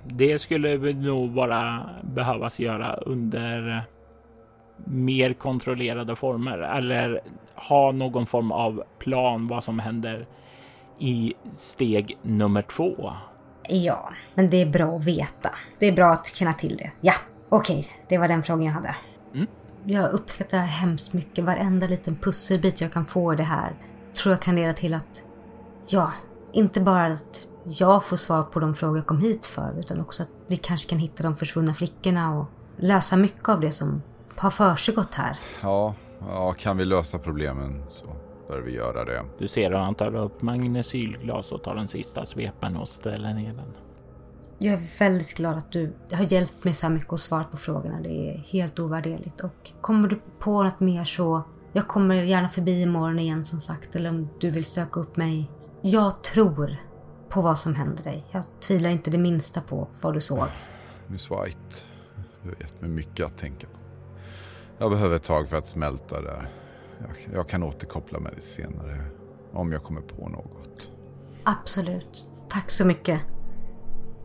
Det 0.04 0.38
skulle 0.38 0.92
nog 0.92 1.30
bara 1.30 1.90
behövas 2.02 2.60
göra 2.60 2.94
under 2.96 3.84
mer 4.84 5.32
kontrollerade 5.32 6.16
former 6.16 6.58
eller 6.58 7.20
ha 7.54 7.92
någon 7.92 8.26
form 8.26 8.52
av 8.52 8.82
plan 8.98 9.46
vad 9.46 9.64
som 9.64 9.78
händer 9.78 10.26
i 10.98 11.34
steg 11.46 12.18
nummer 12.22 12.62
två. 12.62 13.12
Ja, 13.68 14.12
men 14.34 14.50
det 14.50 14.62
är 14.62 14.66
bra 14.66 14.96
att 14.96 15.04
veta. 15.04 15.50
Det 15.78 15.86
är 15.86 15.92
bra 15.92 16.12
att 16.12 16.26
känna 16.26 16.54
till 16.54 16.76
det. 16.76 16.90
Ja, 17.00 17.14
okej, 17.48 17.78
okay, 17.78 17.90
det 18.08 18.18
var 18.18 18.28
den 18.28 18.42
frågan 18.42 18.64
jag 18.64 18.72
hade. 18.72 18.96
Mm. 19.34 19.46
Jag 19.84 20.12
uppskattar 20.12 20.58
det 20.58 20.64
här 20.64 20.80
hemskt 20.80 21.12
mycket. 21.12 21.44
Varenda 21.44 21.86
liten 21.86 22.16
pusselbit 22.16 22.80
jag 22.80 22.92
kan 22.92 23.04
få 23.04 23.32
i 23.32 23.36
det 23.36 23.42
här 23.42 23.74
tror 24.12 24.32
jag 24.32 24.42
kan 24.42 24.56
leda 24.56 24.72
till 24.72 24.94
att, 24.94 25.22
ja, 25.88 26.12
inte 26.52 26.80
bara 26.80 27.06
att 27.06 27.46
jag 27.64 28.04
får 28.04 28.16
svar 28.16 28.42
på 28.42 28.60
de 28.60 28.74
frågor 28.74 28.96
jag 28.96 29.06
kom 29.06 29.18
hit 29.18 29.46
för 29.46 29.78
utan 29.78 30.00
också 30.00 30.22
att 30.22 30.28
vi 30.46 30.56
kanske 30.56 30.90
kan 30.90 30.98
hitta 30.98 31.22
de 31.22 31.36
försvunna 31.36 31.74
flickorna 31.74 32.38
och 32.38 32.46
lösa 32.76 33.16
mycket 33.16 33.48
av 33.48 33.60
det 33.60 33.72
som 33.72 34.02
har 34.36 34.50
försiggått 34.50 35.14
här. 35.14 35.38
Ja, 35.62 35.94
ja, 36.20 36.52
kan 36.52 36.76
vi 36.76 36.84
lösa 36.84 37.18
problemen 37.18 37.82
så 37.86 38.06
bör 38.48 38.60
vi 38.60 38.72
göra 38.72 39.04
det. 39.04 39.24
Du 39.38 39.48
ser 39.48 39.70
hur 39.70 39.76
han 39.76 39.94
tar 39.94 40.14
upp 40.14 40.42
magnesylglas 40.42 41.52
och 41.52 41.62
tar 41.62 41.74
den 41.74 41.88
sista 41.88 42.26
svepen 42.26 42.76
och 42.76 42.88
ställer 42.88 43.34
ner 43.34 43.52
den. 43.52 43.74
Jag 44.58 44.74
är 44.74 44.98
väldigt 44.98 45.34
glad 45.34 45.58
att 45.58 45.72
du 45.72 45.92
har 46.12 46.32
hjälpt 46.32 46.64
mig 46.64 46.74
så 46.74 46.86
här 46.86 46.94
mycket 46.94 47.12
och 47.12 47.20
svarat 47.20 47.50
på 47.50 47.56
frågorna. 47.56 48.00
Det 48.00 48.30
är 48.30 48.38
helt 48.38 48.78
ovärderligt. 48.78 49.40
Och 49.40 49.72
kommer 49.80 50.08
du 50.08 50.20
på 50.38 50.62
något 50.62 50.80
mer 50.80 51.04
så, 51.04 51.42
jag 51.72 51.88
kommer 51.88 52.14
gärna 52.14 52.48
förbi 52.48 52.82
imorgon 52.82 53.18
igen 53.18 53.44
som 53.44 53.60
sagt. 53.60 53.96
Eller 53.96 54.10
om 54.10 54.28
du 54.40 54.50
vill 54.50 54.64
söka 54.64 55.00
upp 55.00 55.16
mig. 55.16 55.50
Jag 55.80 56.22
tror 56.22 56.76
på 57.28 57.42
vad 57.42 57.58
som 57.58 57.74
händer 57.74 58.04
dig. 58.04 58.24
Jag 58.30 58.44
tvivlar 58.60 58.90
inte 58.90 59.10
det 59.10 59.18
minsta 59.18 59.60
på 59.60 59.88
vad 60.00 60.14
du 60.14 60.20
såg. 60.20 60.46
Miss 61.06 61.30
White, 61.30 61.84
du 62.42 62.48
har 62.48 62.56
gett 62.60 62.80
mig 62.80 62.90
mycket 62.90 63.26
att 63.26 63.38
tänka 63.38 63.66
på. 63.66 63.81
Jag 64.82 64.90
behöver 64.90 65.16
ett 65.16 65.22
tag 65.22 65.48
för 65.48 65.56
att 65.56 65.66
smälta 65.66 66.20
där. 66.20 66.48
Jag, 66.98 67.34
jag 67.34 67.48
kan 67.48 67.62
återkoppla 67.62 68.20
med 68.20 68.32
det 68.36 68.40
senare. 68.40 69.04
Om 69.52 69.72
jag 69.72 69.82
kommer 69.82 70.00
på 70.00 70.28
något. 70.28 70.92
Absolut. 71.42 72.26
Tack 72.48 72.70
så 72.70 72.84
mycket. 72.84 73.20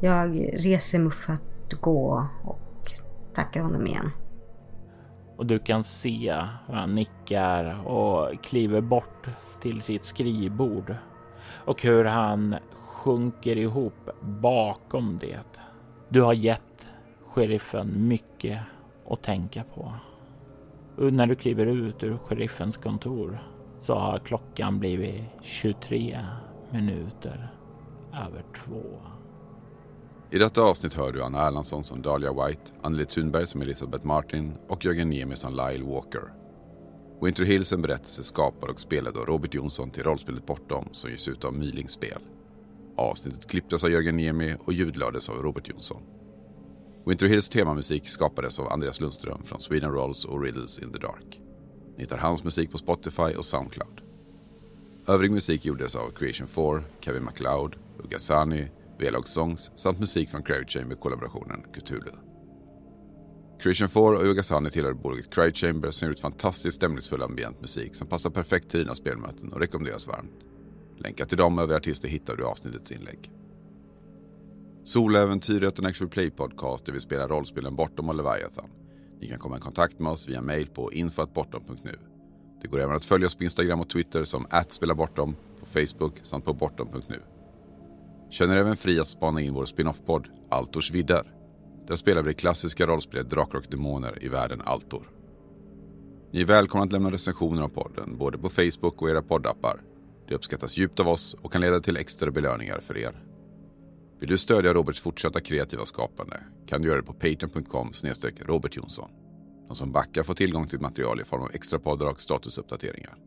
Jag 0.02 0.50
reser 0.54 1.00
mig 1.00 1.12
för 1.12 1.34
att 1.34 1.74
gå 1.82 2.28
och 2.44 2.92
tackar 3.34 3.62
honom 3.62 3.88
igen. 3.88 4.12
Och 5.36 5.46
du 5.46 5.60
kan 5.60 5.84
se 5.84 6.34
hur 6.68 6.74
han 6.74 6.96
nickar 6.96 7.88
och 7.88 8.44
kliver 8.44 8.82
bort 8.82 9.28
till 9.62 9.82
sitt 9.82 10.04
skrivbord. 10.04 10.96
Och 11.66 11.82
hur 11.82 12.06
han 12.06 12.56
sjunker 12.72 13.56
ihop 13.56 14.10
bakom 14.22 15.18
det. 15.22 15.62
Du 16.10 16.22
har 16.22 16.34
gett 16.34 16.88
sheriffen 17.26 18.08
mycket 18.08 18.60
att 19.10 19.22
tänka 19.22 19.64
på. 19.64 19.94
Och 20.98 21.14
när 21.14 21.28
du 21.28 21.36
kliver 21.36 21.66
ut 21.66 22.04
ur 22.04 22.18
sheriffens 22.18 22.78
kontor 22.78 23.40
så 23.80 23.96
har 23.96 24.20
klockan 24.20 24.80
blivit 24.80 25.24
23 25.42 26.20
minuter 26.70 27.52
över 28.14 28.44
två. 28.66 28.84
I 30.32 30.38
detta 30.38 30.62
avsnitt 30.62 30.94
hör 30.94 31.12
du 31.12 31.24
Anna 31.24 31.48
Erlandsson 31.48 31.84
som 31.84 32.02
Dahlia 32.02 32.34
White, 32.34 32.62
Anneli 32.82 33.06
Thunberg 33.06 33.48
som 33.48 33.62
Elisabeth 33.62 34.06
Martin 34.06 34.54
och 34.68 34.86
Jörgen 34.86 35.10
Niemi 35.10 35.36
som 35.36 35.52
Lyle 35.52 35.86
Walker. 35.86 36.34
Winter 37.22 37.44
Hills 37.44 37.72
är 37.72 37.76
en 37.76 37.82
berättelse 37.82 38.24
skapad 38.24 38.70
och 38.70 38.80
spelad 38.80 39.18
av 39.18 39.26
Robert 39.26 39.54
Jonsson 39.54 39.92
till 39.92 40.04
rollspelet 40.04 40.46
Bortom 40.46 40.86
som 40.92 41.10
ges 41.10 41.28
ut 41.28 41.46
av 41.46 41.54
Mylings 41.54 41.92
spel. 41.92 42.22
Avsnittet 42.96 43.48
klipptes 43.48 43.84
av 43.84 43.92
Jörgen 43.92 44.18
Niemi 44.18 44.56
och 44.66 44.74
ljudlades 44.74 45.30
av 45.30 45.36
Robert 45.36 45.70
Jonsson. 45.70 46.02
Winter 47.08 47.28
Hills 47.28 47.50
temamusik 47.50 48.10
skapades 48.10 48.60
av 48.60 48.68
Andreas 48.74 49.00
Lundström 49.02 49.44
från 49.44 49.60
Sweden 49.60 49.92
Rolls 49.92 50.26
och 50.26 50.42
Riddles 50.42 50.80
in 50.80 50.94
the 50.94 51.00
Dark. 51.00 51.42
Ni 51.96 52.04
hittar 52.04 52.18
hans 52.18 52.44
musik 52.44 52.72
på 52.72 52.78
Spotify 52.78 53.36
och 53.38 53.46
Soundcloud. 53.46 54.02
Övrig 55.08 55.32
musik 55.32 55.66
gjordes 55.66 55.96
av 55.96 56.12
Creation 56.12 56.48
4, 56.48 56.84
Kevin 57.00 57.24
MacLeod, 57.24 57.76
Ugasani, 58.04 58.68
Velog 59.00 59.28
Songs 59.28 59.72
samt 59.76 60.00
musik 60.00 60.30
från 60.30 60.44
Cryo 60.44 60.66
Chamber-kollaborationen 60.68 61.64
Cthulhu. 61.74 62.12
Creation 63.60 63.90
4 63.90 64.04
och 64.04 64.26
Ugasani 64.26 64.70
tillhör 64.70 64.94
bolaget 64.94 65.34
Cryo 65.34 65.52
Chamber 65.54 65.92
som 65.92 66.08
gjort 66.08 66.20
fantastiskt 66.20 66.78
stämningsfull 66.78 67.24
ambient 67.24 67.62
musik 67.62 67.96
som 67.96 68.08
passar 68.08 68.30
perfekt 68.30 68.70
till 68.72 68.80
dina 68.80 68.96
spelmöten 68.96 69.54
och 69.54 69.60
rekommenderas 69.60 70.08
varmt. 70.08 70.46
Länkar 70.98 71.26
till 71.26 71.38
dem 71.38 71.58
och 71.58 71.64
övriga 71.64 71.78
artister 71.78 72.08
hittar 72.08 72.36
du 72.36 72.44
i 72.44 72.46
avsnittets 72.46 72.92
inlägg. 72.92 73.32
Soläventyret 74.88 75.80
är 75.80 75.84
en 75.84 75.90
actual 75.90 76.10
play 76.10 76.32
podcast 76.32 76.86
där 76.86 76.94
vi 76.94 77.00
spelar 77.00 77.28
rollspelen 77.28 77.76
Bortom 77.76 78.10
och 78.10 78.16
Leviathan. 78.16 78.70
Ni 79.20 79.28
kan 79.28 79.40
komma 79.40 79.58
i 79.58 79.60
kontakt 79.60 80.00
med 80.00 80.12
oss 80.12 80.30
via 80.30 80.42
mail 80.42 80.68
på 80.68 80.94
info.bortom.nu. 80.94 82.00
Det 82.62 82.68
går 82.68 82.80
även 82.80 82.96
att 82.96 83.06
följa 83.06 83.28
oss 83.28 83.36
på 83.36 83.44
Instagram 83.44 83.80
och 83.80 83.90
Twitter 83.90 84.24
som 84.24 84.48
@spelabortom, 84.70 85.36
på 85.60 85.66
Facebook 85.66 86.20
samt 86.24 86.46
på 86.46 86.54
bortom.nu. 86.54 87.22
Känner 88.30 88.58
även 88.58 88.78
fri 88.78 89.00
att 89.00 89.08
spana 89.08 89.42
in 89.42 89.54
vår 89.54 89.66
spin-off-podd 89.66 90.28
Altors 90.50 90.92
vidder. 90.92 91.34
Där 91.88 91.96
spelar 91.96 92.22
vi 92.22 92.30
det 92.30 92.40
klassiska 92.40 92.88
rollspelet 92.88 93.30
Drakar 93.30 93.58
och 93.58 93.68
Demoner 93.70 94.24
i 94.24 94.30
världen 94.30 94.62
Altor. 94.62 95.10
Ni 96.32 96.42
är 96.42 96.46
välkomna 96.46 96.86
att 96.86 96.92
lämna 96.92 97.12
recensioner 97.12 97.62
av 97.62 97.70
podden 97.70 98.18
både 98.18 98.38
på 98.38 98.50
Facebook 98.50 99.02
och 99.02 99.10
era 99.10 99.22
poddappar. 99.22 99.82
Det 100.28 100.36
uppskattas 100.36 100.78
djupt 100.78 101.00
av 101.00 101.08
oss 101.08 101.34
och 101.42 101.52
kan 101.52 101.62
leda 101.62 101.80
till 101.80 101.98
extra 101.98 102.32
belöningar 102.32 102.80
för 102.80 102.98
er. 102.98 103.27
Vill 104.20 104.30
du 104.30 104.38
stödja 104.38 104.74
Roberts 104.74 105.00
fortsatta 105.00 105.40
kreativa 105.40 105.86
skapande 105.86 106.44
kan 106.68 106.82
du 106.82 106.88
göra 106.88 106.98
det 107.02 107.08
på 107.08 107.14
patreon.com 107.14 107.92
Robert 108.40 108.76
Jonsson. 108.76 109.10
De 109.68 109.76
som 109.76 109.92
backar 109.92 110.24
får 110.24 110.34
tillgång 110.34 110.68
till 110.68 110.80
material 110.80 111.22
i 111.22 111.24
form 111.24 111.42
av 111.42 111.52
extra 111.54 111.80
poddar 111.80 112.08
och 112.08 112.22
statusuppdateringar. 112.22 113.18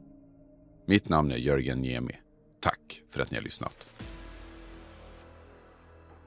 Mitt 0.86 1.08
namn 1.08 1.32
är 1.32 1.36
Jörgen 1.36 1.80
Niemi. 1.80 2.16
Tack 2.60 3.02
för 3.10 3.20
att 3.20 3.30
ni 3.30 3.36
har 3.36 3.42
lyssnat. 3.44 3.86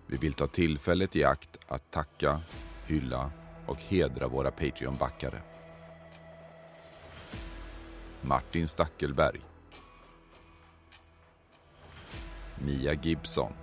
Vi 0.08 0.18
vill 0.18 0.34
ta 0.34 0.48
tillfället 0.48 1.16
i 1.16 1.24
akt 1.24 1.58
att 1.68 1.92
tacka, 1.92 2.42
hylla 2.88 3.32
och 3.66 3.78
hedra 3.78 4.28
våra 4.28 4.52
Patreon-backare. 4.52 5.42
Martin 8.22 8.68
Stackelberg. 8.68 9.42
Mia 12.66 12.94
Gibson. 12.94 13.54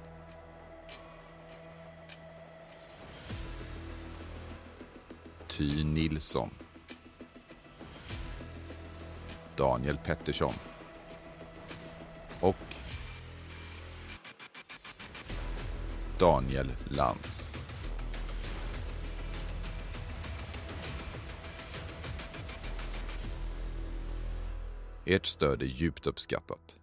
Ty 5.61 5.85
Nilsson. 5.85 6.51
Daniel 9.57 9.97
Pettersson. 9.97 10.53
Och 12.41 12.57
Daniel 16.19 16.73
Lantz. 16.85 17.53
Ert 25.05 25.27
stöd 25.27 25.63
är 25.63 25.67
djupt 25.67 26.07
uppskattat. 26.07 26.80